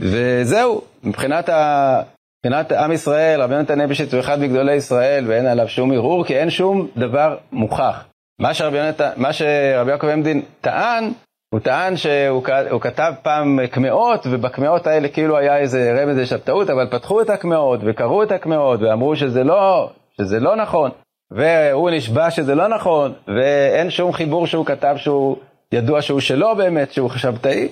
וזהו, 0.00 0.82
מבחינת, 1.04 1.48
ה... 1.48 2.02
מבחינת 2.38 2.72
עם 2.72 2.92
ישראל, 2.92 3.40
רבי 3.42 3.54
יונתן 3.54 3.80
אבישיץ 3.80 4.14
הוא 4.14 4.20
אחד 4.20 4.40
מגדולי 4.40 4.74
ישראל 4.74 5.24
ואין 5.28 5.46
עליו 5.46 5.68
שום 5.68 5.92
ערעור, 5.92 6.24
כי 6.24 6.36
אין 6.36 6.50
שום 6.50 6.88
דבר 6.96 7.36
מוכח. 7.52 8.04
מה 8.40 8.54
שרבי, 8.54 8.78
מה 9.16 9.32
שרבי 9.32 9.90
יעקב 9.90 10.06
עמדין 10.06 10.42
טען, 10.60 11.12
הוא 11.54 11.60
טען 11.60 11.96
שהוא 11.96 12.80
כתב 12.80 13.12
פעם 13.22 13.66
קמעות, 13.66 14.26
ובקמעות 14.30 14.86
האלה 14.86 15.08
כאילו 15.08 15.36
היה 15.36 15.58
איזה 15.58 16.02
רמז 16.02 16.18
לשבתאות, 16.18 16.70
אבל 16.70 16.86
פתחו 16.90 17.20
את 17.20 17.30
הקמעות 17.30 17.80
וקראו 17.84 18.22
את 18.22 18.32
הקמעות 18.32 18.80
ואמרו 18.82 19.16
שזה 19.16 19.44
לא, 19.44 19.90
שזה 20.18 20.40
לא 20.40 20.56
נכון. 20.56 20.90
והוא 21.30 21.90
נשבע 21.90 22.30
שזה 22.30 22.54
לא 22.54 22.68
נכון, 22.68 23.12
ואין 23.28 23.90
שום 23.90 24.12
חיבור 24.12 24.46
שהוא 24.46 24.66
כתב 24.66 24.94
שהוא 24.96 25.36
ידוע 25.72 26.02
שהוא 26.02 26.20
שלו 26.20 26.56
באמת, 26.56 26.92
שהוא 26.92 27.10
שבתאי, 27.10 27.68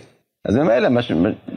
אז 0.49 0.57
ממילא 0.57 0.89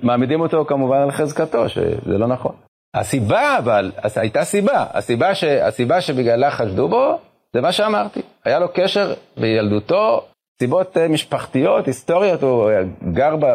מעמידים 0.04 0.42
אותו 0.42 0.66
כמובן 0.66 0.98
על 0.98 1.12
חזקתו, 1.12 1.70
שזה 1.70 2.18
לא 2.18 2.28
נכון. 2.28 2.56
הסיבה 2.94 3.58
אבל, 3.58 3.92
הייתה 4.16 4.44
סיבה, 4.44 4.86
הסיבה, 4.94 5.36
ש, 5.36 5.44
הסיבה 5.44 6.02
שבגללה 6.02 6.52
חשדו 6.52 6.88
בו, 6.88 7.20
זה 7.54 7.62
מה 7.62 7.72
שאמרתי. 7.72 8.22
היה 8.46 8.60
לו 8.60 8.68
קשר 8.74 9.14
בילדותו, 9.38 10.26
סיבות 10.62 10.98
אה, 10.98 11.08
משפחתיות, 11.08 11.88
היסטוריות, 11.88 12.44
הוא 12.44 12.72
גר 13.14 13.36
ב, 13.36 13.46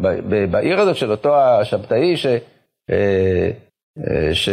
ב, 0.00 0.50
בעיר 0.50 0.80
הזאת 0.80 0.96
של 0.96 1.10
אותו 1.10 1.36
השבתאי, 1.36 2.16
ש... 2.16 2.26
אה, 2.90 3.50
אה, 3.98 4.34
ש... 4.34 4.48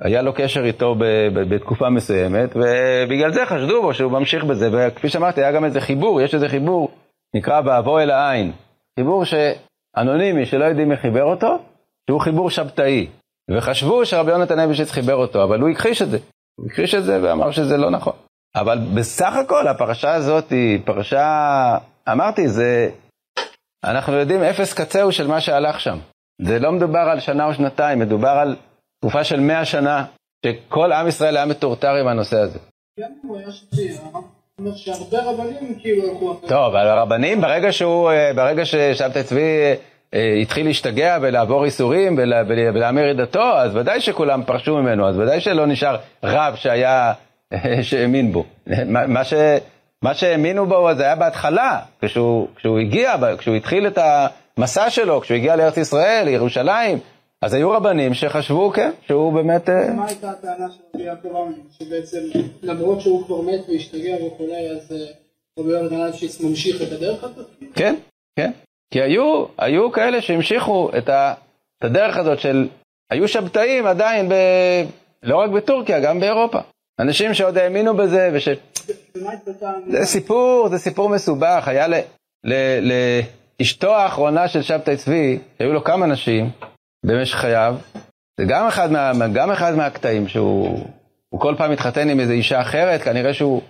היה 0.00 0.22
לו 0.22 0.32
קשר 0.34 0.64
איתו 0.64 0.94
בתקופה 1.34 1.90
מסוימת, 1.90 2.50
ובגלל 2.56 3.32
זה 3.32 3.46
חשדו 3.46 3.82
בו 3.82 3.94
שהוא 3.94 4.12
ממשיך 4.12 4.44
בזה, 4.44 4.68
וכפי 4.72 5.08
שאמרתי, 5.08 5.40
היה 5.40 5.52
גם 5.52 5.64
איזה 5.64 5.80
חיבור, 5.80 6.20
יש 6.20 6.34
איזה 6.34 6.48
חיבור, 6.48 6.88
נקרא 7.36 7.60
באבוא 7.60 8.00
אל 8.00 8.10
העין. 8.10 8.52
חיבור 8.98 9.24
שאנונימי, 9.24 10.46
שלא 10.46 10.64
יודעים 10.64 10.88
מי 10.88 10.96
חיבר 10.96 11.24
אותו, 11.24 11.58
שהוא 12.06 12.20
חיבור 12.20 12.50
שבתאי. 12.50 13.06
וחשבו 13.50 14.06
שרבי 14.06 14.30
יונתן 14.30 14.58
אבישיץ 14.58 14.90
חיבר 14.90 15.14
אותו, 15.14 15.44
אבל 15.44 15.60
הוא 15.60 15.68
הכחיש 15.68 16.02
את 16.02 16.08
זה. 16.10 16.18
הוא 16.58 16.66
הכחיש 16.66 16.94
את 16.94 17.04
זה 17.04 17.22
ואמר 17.22 17.50
שזה 17.50 17.76
לא 17.76 17.90
נכון. 17.90 18.14
אבל 18.56 18.78
בסך 18.94 19.32
הכל 19.36 19.68
הפרשה 19.68 20.14
הזאת 20.14 20.50
היא 20.50 20.78
פרשה, 20.84 21.76
אמרתי, 22.12 22.48
זה, 22.48 22.90
אנחנו 23.84 24.12
יודעים 24.16 24.42
אפס 24.42 24.72
קצהו 24.74 25.12
של 25.12 25.26
מה 25.26 25.40
שהלך 25.40 25.80
שם. 25.80 25.98
זה 26.42 26.58
לא 26.58 26.72
מדובר 26.72 26.98
על 26.98 27.20
שנה 27.20 27.46
או 27.46 27.54
שנתיים, 27.54 27.98
מדובר 27.98 28.28
על 28.28 28.56
תקופה 29.00 29.24
של 29.24 29.40
מאה 29.40 29.64
שנה, 29.64 30.04
שכל 30.46 30.92
עם 30.92 31.08
ישראל 31.08 31.36
היה 31.36 31.46
מטורטר 31.46 31.94
עם 31.94 32.06
הנושא 32.08 32.38
הזה. 32.38 32.58
אם 32.98 33.04
הוא 33.22 33.38
היה 33.38 33.46
אומר 34.60 34.74
שהרבה 34.76 35.18
רבנים 35.22 35.78
כאילו 35.80 36.08
הלכו 36.12 36.32
אחרי. 36.38 36.48
טוב, 36.48 36.74
אבל 36.74 36.86
הרבנים, 36.88 37.40
ברגע 37.40 37.72
שהוא, 37.72 38.10
אה, 38.10 38.32
ברגע 38.34 38.64
ששבתאי 38.64 39.22
צבי 39.24 39.40
אה, 40.14 40.38
התחיל 40.42 40.66
להשתגע 40.66 41.18
ולעבור 41.22 41.64
איסורים 41.64 42.14
ולה- 42.18 42.42
ולה- 42.48 42.70
ולהמיר 42.74 43.10
את 43.10 43.16
דתו, 43.16 43.42
אז 43.58 43.76
ודאי 43.76 44.00
שכולם 44.00 44.42
פרשו 44.44 44.76
ממנו, 44.76 45.08
אז 45.08 45.18
ודאי 45.18 45.40
שלא 45.40 45.66
נשאר 45.66 45.96
רב 46.24 46.54
שהיה, 46.56 47.12
שהאמין 47.82 48.32
בו. 48.32 48.44
מה, 48.86 49.24
ש, 49.24 49.34
מה 50.02 50.14
שהאמינו 50.14 50.66
בו 50.66 50.94
זה 50.94 51.02
היה 51.02 51.16
בהתחלה, 51.16 51.80
כשהוא, 52.02 52.48
כשהוא 52.56 52.78
הגיע, 52.78 53.14
כשהוא 53.38 53.56
התחיל 53.56 53.86
את 53.86 53.98
המסע 54.58 54.90
שלו, 54.90 55.20
כשהוא 55.20 55.36
הגיע 55.36 55.56
לארץ 55.56 55.76
ישראל, 55.76 56.24
לירושלים, 56.24 56.98
אז 57.42 57.54
היו 57.54 57.70
רבנים 57.70 58.14
שחשבו, 58.14 58.70
כן, 58.70 58.90
שהוא 59.06 59.32
באמת... 59.32 59.68
אה, 59.68 59.94
מה 59.94 60.06
הייתה 60.06 60.30
הטענה 60.30 60.70
של 60.70 60.82
רבי 60.94 61.04
יעקב 61.04 61.36
ארמין? 61.36 61.60
שבעצם 61.78 62.18
למרות 62.62 63.00
שהוא 63.00 63.26
כבר 63.26 63.40
מת 63.40 63.68
והשתגע 63.68 64.14
וכולי, 64.26 64.70
אז 64.70 64.92
אה, 64.92 65.06
רבי 65.58 65.72
יונתן 65.72 66.00
אלשיץ 66.00 66.40
ממשיך 66.40 66.82
את 66.82 66.92
הדרך 66.92 67.24
הזאת? 67.24 67.46
כן, 67.74 67.94
כן. 68.38 68.50
כי 68.90 69.02
היו, 69.02 69.44
היו 69.58 69.92
כאלה 69.92 70.22
שהמשיכו 70.22 70.90
את, 70.98 71.08
ה, 71.08 71.34
את 71.78 71.84
הדרך 71.84 72.16
הזאת 72.16 72.38
של, 72.38 72.68
היו 73.10 73.28
שבתאים 73.28 73.86
עדיין, 73.86 74.28
ב, 74.28 74.34
לא 75.22 75.36
רק 75.36 75.50
בטורקיה, 75.50 76.00
גם 76.00 76.20
באירופה. 76.20 76.58
אנשים 77.00 77.34
שעוד 77.34 77.58
האמינו 77.58 77.96
בזה, 77.96 78.30
וש... 78.34 78.48
זה 79.90 80.04
סיפור, 80.04 80.68
זה 80.68 80.78
סיפור 80.78 81.08
מסובך. 81.08 81.64
היה 81.66 81.88
ל, 81.88 81.94
ל, 82.44 82.54
לאשתו 83.60 83.94
האחרונה 83.94 84.48
של 84.48 84.62
שבתאי 84.62 84.96
צבי, 84.96 85.38
היו 85.58 85.72
לו 85.72 85.84
כמה 85.84 86.06
נשים 86.06 86.50
במשך 87.06 87.36
חייו, 87.36 87.76
זה 88.40 88.46
גם 88.48 88.66
אחד, 88.66 88.92
מה, 88.92 89.28
גם 89.34 89.50
אחד 89.50 89.74
מהקטעים 89.74 90.28
שהוא 90.28 90.86
הוא 91.34 91.40
כל 91.40 91.54
פעם 91.58 91.70
התחתן 91.70 92.08
עם 92.08 92.20
איזו 92.20 92.32
אישה 92.32 92.60
אחרת, 92.60 93.02
כנראה 93.02 93.34
שהוא, 93.34 93.62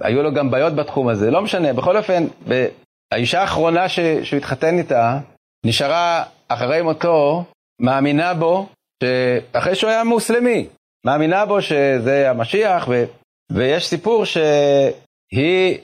היו 0.00 0.22
לו 0.22 0.34
גם 0.34 0.50
בעיות 0.50 0.74
בתחום 0.74 1.08
הזה, 1.08 1.30
לא 1.30 1.42
משנה, 1.42 1.72
בכל 1.72 1.96
אופן, 1.96 2.24
ב, 2.48 2.66
האישה 3.12 3.40
האחרונה 3.40 3.88
ש, 3.88 4.00
שהוא 4.00 4.38
התחתן 4.38 4.78
איתה, 4.78 5.18
נשארה 5.66 6.24
אחרי 6.48 6.82
מותו, 6.82 7.44
מאמינה 7.80 8.34
בו, 8.34 8.68
שאחרי 9.02 9.74
שהוא 9.74 9.90
היה 9.90 10.04
מוסלמי, 10.04 10.68
מאמינה 11.04 11.46
בו 11.46 11.62
שזה 11.62 12.30
המשיח, 12.30 12.88
ו, 12.88 13.04
ויש 13.52 13.86
סיפור 13.86 14.24
שהיא 14.24 15.78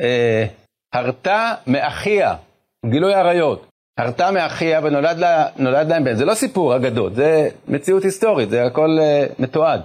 אה, 0.00 0.46
הרתה 0.92 1.54
מאחיה, 1.66 2.34
גילוי 2.86 3.14
עריות, 3.14 3.68
הרתה 3.98 4.30
מאחיה 4.30 4.80
ונולד 4.82 5.18
לה, 5.18 5.46
להם 5.58 6.04
בן. 6.04 6.14
זה 6.14 6.24
לא 6.24 6.34
סיפור 6.34 6.76
אגדות, 6.76 7.14
זה 7.14 7.48
מציאות 7.68 8.02
היסטורית, 8.02 8.50
זה 8.50 8.64
הכל 8.64 8.98
אה, 9.00 9.26
מתועד. 9.38 9.80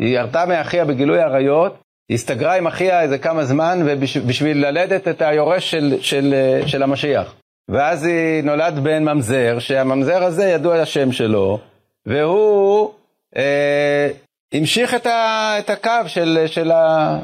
היא 0.00 0.18
הרתה 0.18 0.46
מאחיה 0.46 0.84
בגילוי 0.84 1.20
עריות, 1.20 1.76
הסתגרה 2.10 2.56
עם 2.56 2.66
אחיה 2.66 3.02
איזה 3.02 3.18
כמה 3.18 3.44
זמן 3.44 3.78
ובשביל 3.84 4.66
ללדת 4.66 5.08
את 5.08 5.22
היורש 5.22 5.70
של, 5.70 5.96
של, 6.00 6.34
אה, 6.34 6.68
של 6.68 6.82
המשיח. 6.82 7.34
ואז 7.68 8.04
היא 8.04 8.44
נולד 8.44 8.78
בן 8.78 9.04
ממזר, 9.04 9.58
שהממזר 9.58 10.24
הזה 10.24 10.44
ידוע 10.44 10.80
השם 10.80 11.12
שלו, 11.12 11.58
והוא 12.06 12.90
אה, 13.36 14.08
המשיך 14.54 14.94
את, 14.94 15.06
ה, 15.06 15.54
את 15.58 15.70
הקו 15.70 16.06
של, 16.06 16.44
של 16.46 16.70
ה... 16.70 17.18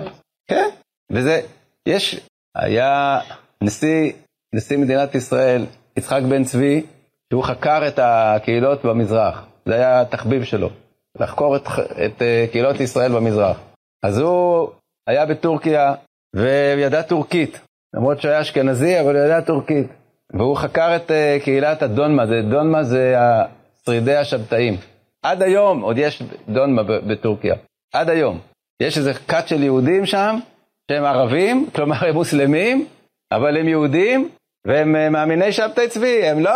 כן, 0.50 0.68
וזה, 1.12 1.40
יש, 1.88 2.20
היה 2.56 3.20
נשיא, 3.62 4.12
נשיא 4.54 4.76
מדינת 4.76 5.14
ישראל, 5.14 5.66
יצחק 5.96 6.22
בן 6.28 6.44
צבי, 6.44 6.82
שהוא 7.32 7.44
חקר 7.44 7.88
את 7.88 7.98
הקהילות 8.02 8.84
במזרח, 8.84 9.46
זה 9.66 9.74
היה 9.74 10.00
התחביב 10.00 10.44
שלו, 10.44 10.70
לחקור 11.20 11.56
את, 11.56 11.62
את 12.06 12.18
uh, 12.18 12.52
קהילות 12.52 12.80
ישראל 12.80 13.12
במזרח. 13.12 13.60
אז 14.02 14.18
הוא 14.18 14.68
היה 15.06 15.26
בטורקיה 15.26 15.94
וידע 16.36 17.02
טורקית, 17.02 17.60
למרות 17.94 18.20
שהוא 18.20 18.30
היה 18.30 18.40
אשכנזי, 18.40 19.00
אבל 19.00 19.16
הוא 19.16 19.24
ידע 19.24 19.40
טורקית. 19.40 19.86
והוא 20.34 20.56
חקר 20.56 20.96
את 20.96 21.10
uh, 21.10 21.44
קהילת 21.44 21.82
הדונמה, 21.82 22.26
זה, 22.26 22.42
דונמה 22.50 22.84
זה 22.84 23.14
שרידי 23.84 24.16
השבתאים. 24.16 24.76
עד 25.28 25.42
היום 25.42 25.80
עוד 25.80 25.98
יש 25.98 26.22
דונמה 26.48 26.82
בטורקיה, 26.82 27.54
עד 27.94 28.10
היום. 28.10 28.38
יש 28.82 28.98
איזה 28.98 29.14
כת 29.14 29.48
של 29.48 29.62
יהודים 29.62 30.06
שם, 30.06 30.38
שהם 30.90 31.04
ערבים, 31.04 31.66
כלומר 31.74 32.06
הם 32.06 32.14
מוסלמים, 32.14 32.86
אבל 33.32 33.56
הם 33.56 33.68
יהודים, 33.68 34.28
והם 34.66 35.12
מאמיני 35.12 35.52
שבתאי 35.52 35.88
צבי, 35.88 36.24
הם 36.24 36.38
לא 36.38 36.52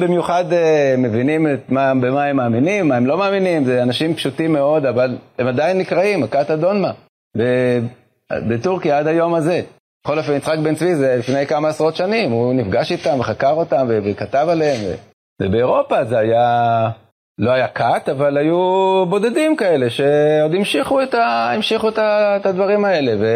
במיוחד 0.00 0.44
uh, 0.52 0.54
מבינים 0.98 1.46
מה, 1.68 1.94
במה 1.94 2.24
הם 2.24 2.36
מאמינים, 2.36 2.88
מה 2.88 2.96
הם 2.96 3.06
לא 3.06 3.18
מאמינים, 3.18 3.64
זה 3.64 3.82
אנשים 3.82 4.14
פשוטים 4.14 4.52
מאוד, 4.52 4.86
אבל 4.86 5.16
הם 5.38 5.46
עדיין 5.46 5.78
נקראים, 5.78 6.22
הכת 6.22 6.50
הדונמה, 6.50 6.92
בטורקיה 8.32 8.98
עד 8.98 9.06
היום 9.06 9.34
הזה. 9.34 9.62
בכל 10.04 10.18
אופן, 10.18 10.32
יצחק 10.32 10.58
בן 10.58 10.74
צבי 10.74 10.94
זה 10.94 11.16
לפני 11.18 11.46
כמה 11.46 11.68
עשרות 11.68 11.96
שנים, 11.96 12.30
הוא 12.30 12.54
נפגש 12.54 12.92
איתם 12.92 13.20
וחקר 13.20 13.52
אותם 13.52 13.86
וכתב 13.88 14.46
עליהם. 14.50 14.96
ובאירופה 15.42 16.04
זה 16.04 16.18
היה, 16.18 16.90
לא 17.38 17.50
היה 17.50 17.68
כת, 17.68 18.08
אבל 18.08 18.36
היו 18.36 18.56
בודדים 19.08 19.56
כאלה 19.56 19.90
שעוד 19.90 20.54
המשיכו 20.54 21.02
את, 21.02 21.14
ה... 21.14 21.52
המשיכו 21.52 21.88
את, 21.88 21.98
ה... 21.98 22.36
את 22.36 22.46
הדברים 22.46 22.84
האלה, 22.84 23.12
ו... 23.20 23.26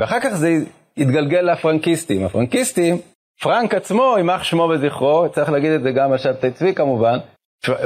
ואחר 0.00 0.20
כך 0.20 0.28
זה 0.28 0.48
התגלגל 0.96 1.40
לפרנקיסטים. 1.40 2.24
הפרנקיסטים, 2.24 2.96
פרנק 3.42 3.74
עצמו, 3.74 4.14
יימח 4.16 4.42
שמו 4.42 4.62
וזכרו, 4.62 5.28
צריך 5.28 5.50
להגיד 5.50 5.72
את 5.72 5.82
זה 5.82 5.90
גם 5.90 6.12
על 6.12 6.18
שבתאי 6.18 6.50
צבי 6.50 6.74
כמובן, 6.74 7.18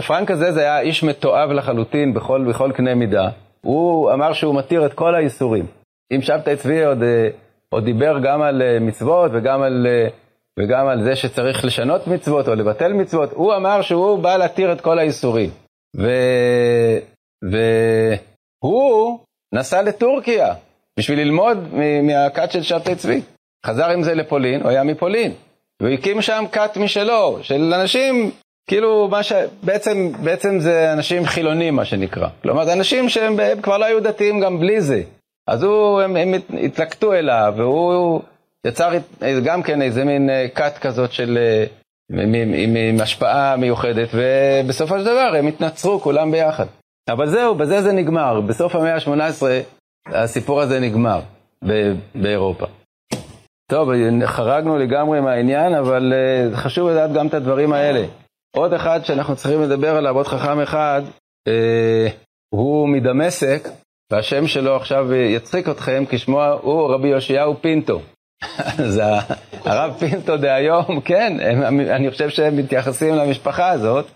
פרנק 0.06 0.30
הזה 0.30 0.52
זה 0.52 0.60
היה 0.60 0.80
איש 0.80 1.02
מתועב 1.02 1.50
לחלוטין 1.50 2.14
בכל, 2.14 2.44
בכל 2.48 2.72
קנה 2.72 2.94
מידה. 2.94 3.28
הוא 3.60 4.12
אמר 4.12 4.32
שהוא 4.32 4.54
מתיר 4.54 4.86
את 4.86 4.94
כל 4.94 5.14
האיסורים. 5.14 5.66
אם 6.12 6.22
שבתאי 6.22 6.56
צבי 6.56 6.84
עוד, 6.84 6.98
עוד 7.68 7.84
דיבר 7.84 8.18
גם 8.18 8.42
על 8.42 8.62
מצוות 8.80 9.30
וגם 9.34 9.62
על, 9.62 9.86
וגם 10.58 10.88
על 10.88 11.02
זה 11.02 11.16
שצריך 11.16 11.64
לשנות 11.64 12.06
מצוות 12.06 12.48
או 12.48 12.54
לבטל 12.54 12.92
מצוות, 12.92 13.32
הוא 13.32 13.54
אמר 13.56 13.82
שהוא 13.82 14.18
בא 14.18 14.36
להתיר 14.36 14.72
את 14.72 14.80
כל 14.80 14.98
האיסורים. 14.98 15.50
ו... 15.96 16.10
והוא 17.42 19.18
נסע 19.54 19.82
לטורקיה 19.82 20.54
בשביל 20.98 21.18
ללמוד 21.18 21.74
מהכת 22.02 22.50
של 22.52 22.62
שבתאי 22.62 22.96
צבי. 22.96 23.20
חזר 23.66 23.90
עם 23.90 24.02
זה 24.02 24.14
לפולין, 24.14 24.60
הוא 24.62 24.70
היה 24.70 24.84
מפולין. 24.84 25.32
והוא 25.80 25.94
הקים 25.94 26.22
שם 26.22 26.44
כת 26.52 26.76
משלו, 26.76 27.38
של 27.42 27.74
אנשים, 27.74 28.30
כאילו, 28.68 29.08
מה 29.08 29.22
ש... 29.22 29.32
בעצם, 29.62 30.12
בעצם 30.24 30.60
זה 30.60 30.92
אנשים 30.92 31.26
חילונים, 31.26 31.76
מה 31.76 31.84
שנקרא. 31.84 32.28
כלומר, 32.42 32.64
זה 32.64 32.72
אנשים 32.72 33.08
שהם 33.08 33.36
כבר 33.62 33.78
לא 33.78 33.84
היו 33.84 34.02
דתיים 34.02 34.40
גם 34.40 34.60
בלי 34.60 34.80
זה. 34.80 35.02
אז 35.48 35.62
הוא, 35.62 36.00
הם, 36.00 36.16
הם 36.16 36.34
התלקטו 36.64 37.14
אליו, 37.14 37.54
והוא 37.56 38.20
יצר 38.66 38.90
גם 39.44 39.62
כן 39.62 39.83
איזה 39.83 40.05
מין 40.05 40.31
כת 40.55 40.79
כזאת 40.81 41.12
של... 41.12 41.38
עם, 42.12 42.35
עם, 42.35 42.77
עם 42.77 43.01
השפעה 43.01 43.57
מיוחדת, 43.57 44.09
ובסופו 44.14 44.99
של 44.99 45.05
דבר 45.05 45.33
הם 45.38 45.46
התנצרו 45.46 46.01
כולם 46.01 46.31
ביחד. 46.31 46.66
אבל 47.09 47.27
זהו, 47.27 47.55
בזה 47.55 47.83
זה 47.83 47.92
נגמר. 47.92 48.40
בסוף 48.40 48.75
המאה 48.75 48.94
ה-18 48.94 49.42
הסיפור 50.07 50.61
הזה 50.61 50.81
נגמר 50.81 51.20
באירופה. 52.14 52.66
טוב, 53.70 53.88
חרגנו 54.25 54.79
לגמרי 54.79 55.20
מהעניין, 55.20 55.75
אבל 55.75 56.12
uh, 56.12 56.57
חשוב 56.57 56.88
לדעת 56.88 57.12
גם 57.12 57.27
את 57.27 57.35
הדברים 57.35 57.73
האלה. 57.73 58.07
עוד 58.57 58.73
אחד 58.73 59.01
שאנחנו 59.05 59.37
צריכים 59.37 59.62
לדבר 59.62 59.96
עליו, 59.96 60.16
עוד 60.16 60.27
חכם 60.27 60.61
אחד, 60.61 61.03
uh, 61.49 62.12
הוא 62.55 62.88
מדמשק, 62.88 63.68
והשם 64.12 64.46
שלו 64.46 64.77
עכשיו 64.77 65.14
יצחיק 65.14 65.68
אתכם, 65.68 66.05
כי 66.11 66.18
שמו 66.18 66.42
הוא 66.62 66.94
רבי 66.94 67.09
יאשיהו 67.09 67.61
פינטו. 67.61 68.01
אז 68.85 69.00
הרב 69.64 69.96
פינטו 69.98 70.37
דהיום, 70.37 71.00
כן, 71.05 71.37
הם, 71.40 71.81
אני 71.81 72.11
חושב 72.11 72.29
שהם 72.29 72.57
מתייחסים 72.57 73.14
למשפחה 73.14 73.70
הזאת. 73.70 74.07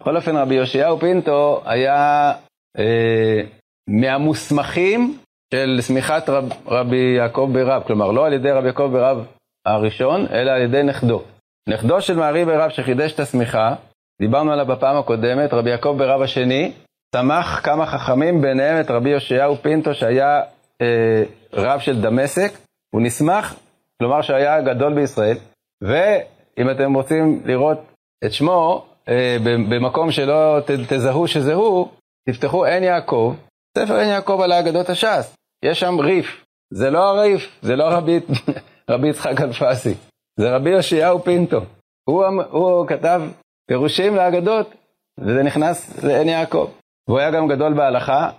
בכל 0.00 0.16
אופן, 0.16 0.36
רבי 0.36 0.54
יאשיהו 0.54 1.00
פינטו 1.00 1.62
היה 1.64 2.32
אה, 2.78 3.40
מהמוסמכים 3.88 5.18
של 5.54 5.78
סמיכת 5.80 6.28
רב, 6.28 6.52
רבי 6.66 7.14
יעקב 7.16 7.50
ברב, 7.52 7.82
כלומר 7.86 8.10
לא 8.10 8.26
על 8.26 8.32
ידי 8.32 8.50
רבי 8.50 8.66
יעקב 8.66 8.88
ברב 8.92 9.26
הראשון, 9.66 10.26
אלא 10.30 10.50
על 10.50 10.62
ידי 10.62 10.82
נכדו. 10.82 11.22
נכדו 11.68 12.00
של 12.00 12.16
מערי 12.16 12.44
ברב 12.44 12.70
שחידש 12.70 13.12
את 13.12 13.20
הסמיכה, 13.20 13.74
דיברנו 14.20 14.52
עליו 14.52 14.66
בפעם 14.66 14.96
הקודמת, 14.96 15.52
רבי 15.52 15.70
יעקב 15.70 15.94
ברב 15.98 16.22
השני, 16.22 16.72
סמך 17.16 17.60
כמה 17.64 17.86
חכמים, 17.86 18.42
ביניהם 18.42 18.80
את 18.80 18.90
רבי 18.90 19.10
יאשיהו 19.10 19.56
פינטו 19.56 19.94
שהיה 19.94 20.40
אה, 20.82 21.22
רב 21.52 21.80
של 21.80 22.00
דמשק, 22.00 22.52
הוא 22.96 23.02
נסמך, 23.02 23.54
כלומר 23.98 24.22
שהיה 24.22 24.60
גדול 24.60 24.94
בישראל, 24.94 25.36
ואם 25.82 26.70
אתם 26.70 26.94
רוצים 26.94 27.42
לראות 27.44 27.78
את 28.24 28.32
שמו, 28.32 28.86
אה, 29.08 29.36
במקום 29.42 30.10
שלא 30.10 30.60
ת, 30.60 30.70
תזהו 30.88 31.28
שזה 31.28 31.54
הוא, 31.54 31.88
תפתחו 32.28 32.64
עין 32.64 32.82
יעקב, 32.82 33.34
ספר 33.78 33.94
עין 33.94 34.08
יעקב 34.08 34.40
על 34.42 34.52
האגדות 34.52 34.88
הש"ס, 34.88 35.36
יש 35.64 35.80
שם 35.80 36.00
ריף, 36.00 36.44
זה 36.70 36.90
לא 36.90 37.08
הריף, 37.08 37.58
זה 37.62 37.76
לא 37.76 37.84
רבי, 37.84 38.20
רבי 38.90 39.08
יצחק 39.08 39.40
אלפסי, 39.40 39.94
זה 40.40 40.56
רבי 40.56 40.70
יאשיהו 40.70 41.24
פינטו, 41.24 41.60
הוא, 42.08 42.24
הוא 42.50 42.86
כתב 42.86 43.22
פירושים 43.68 44.16
לאגדות, 44.16 44.74
וזה 45.20 45.42
נכנס 45.42 46.04
לעין 46.04 46.28
יעקב, 46.28 46.70
והוא 47.08 47.18
היה 47.18 47.30
גם 47.30 47.48
גדול 47.48 47.74
בהלכה, 47.74 48.30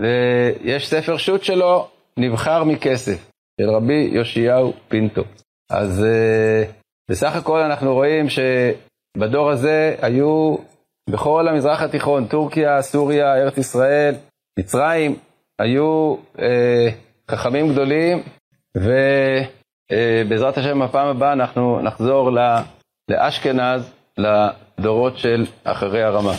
ויש 0.00 0.88
ספר 0.90 1.16
שו"ת 1.16 1.44
שלו, 1.44 1.88
נבחר 2.16 2.64
מכסף, 2.64 3.35
של 3.60 3.70
רבי 3.70 4.10
יאשיהו 4.12 4.72
פינטו. 4.88 5.22
אז 5.70 6.04
uh, 6.04 6.72
בסך 7.10 7.36
הכל 7.36 7.58
אנחנו 7.58 7.94
רואים 7.94 8.26
שבדור 8.28 9.50
הזה 9.50 9.94
היו 10.02 10.56
בכל 11.10 11.48
המזרח 11.48 11.82
התיכון, 11.82 12.26
טורקיה, 12.26 12.82
סוריה, 12.82 13.34
ארץ 13.34 13.58
ישראל, 13.58 14.14
מצרים, 14.58 15.16
היו 15.58 16.16
uh, 16.36 16.40
חכמים 17.30 17.68
גדולים, 17.72 18.22
ובעזרת 18.76 20.56
uh, 20.56 20.60
השם 20.60 20.80
בפעם 20.84 21.08
הבאה 21.08 21.32
אנחנו 21.32 21.80
נחזור 21.82 22.30
לאשכנז, 23.10 23.92
לדורות 24.18 25.18
של 25.18 25.46
אחרי 25.64 26.02
הרמה. 26.02 26.32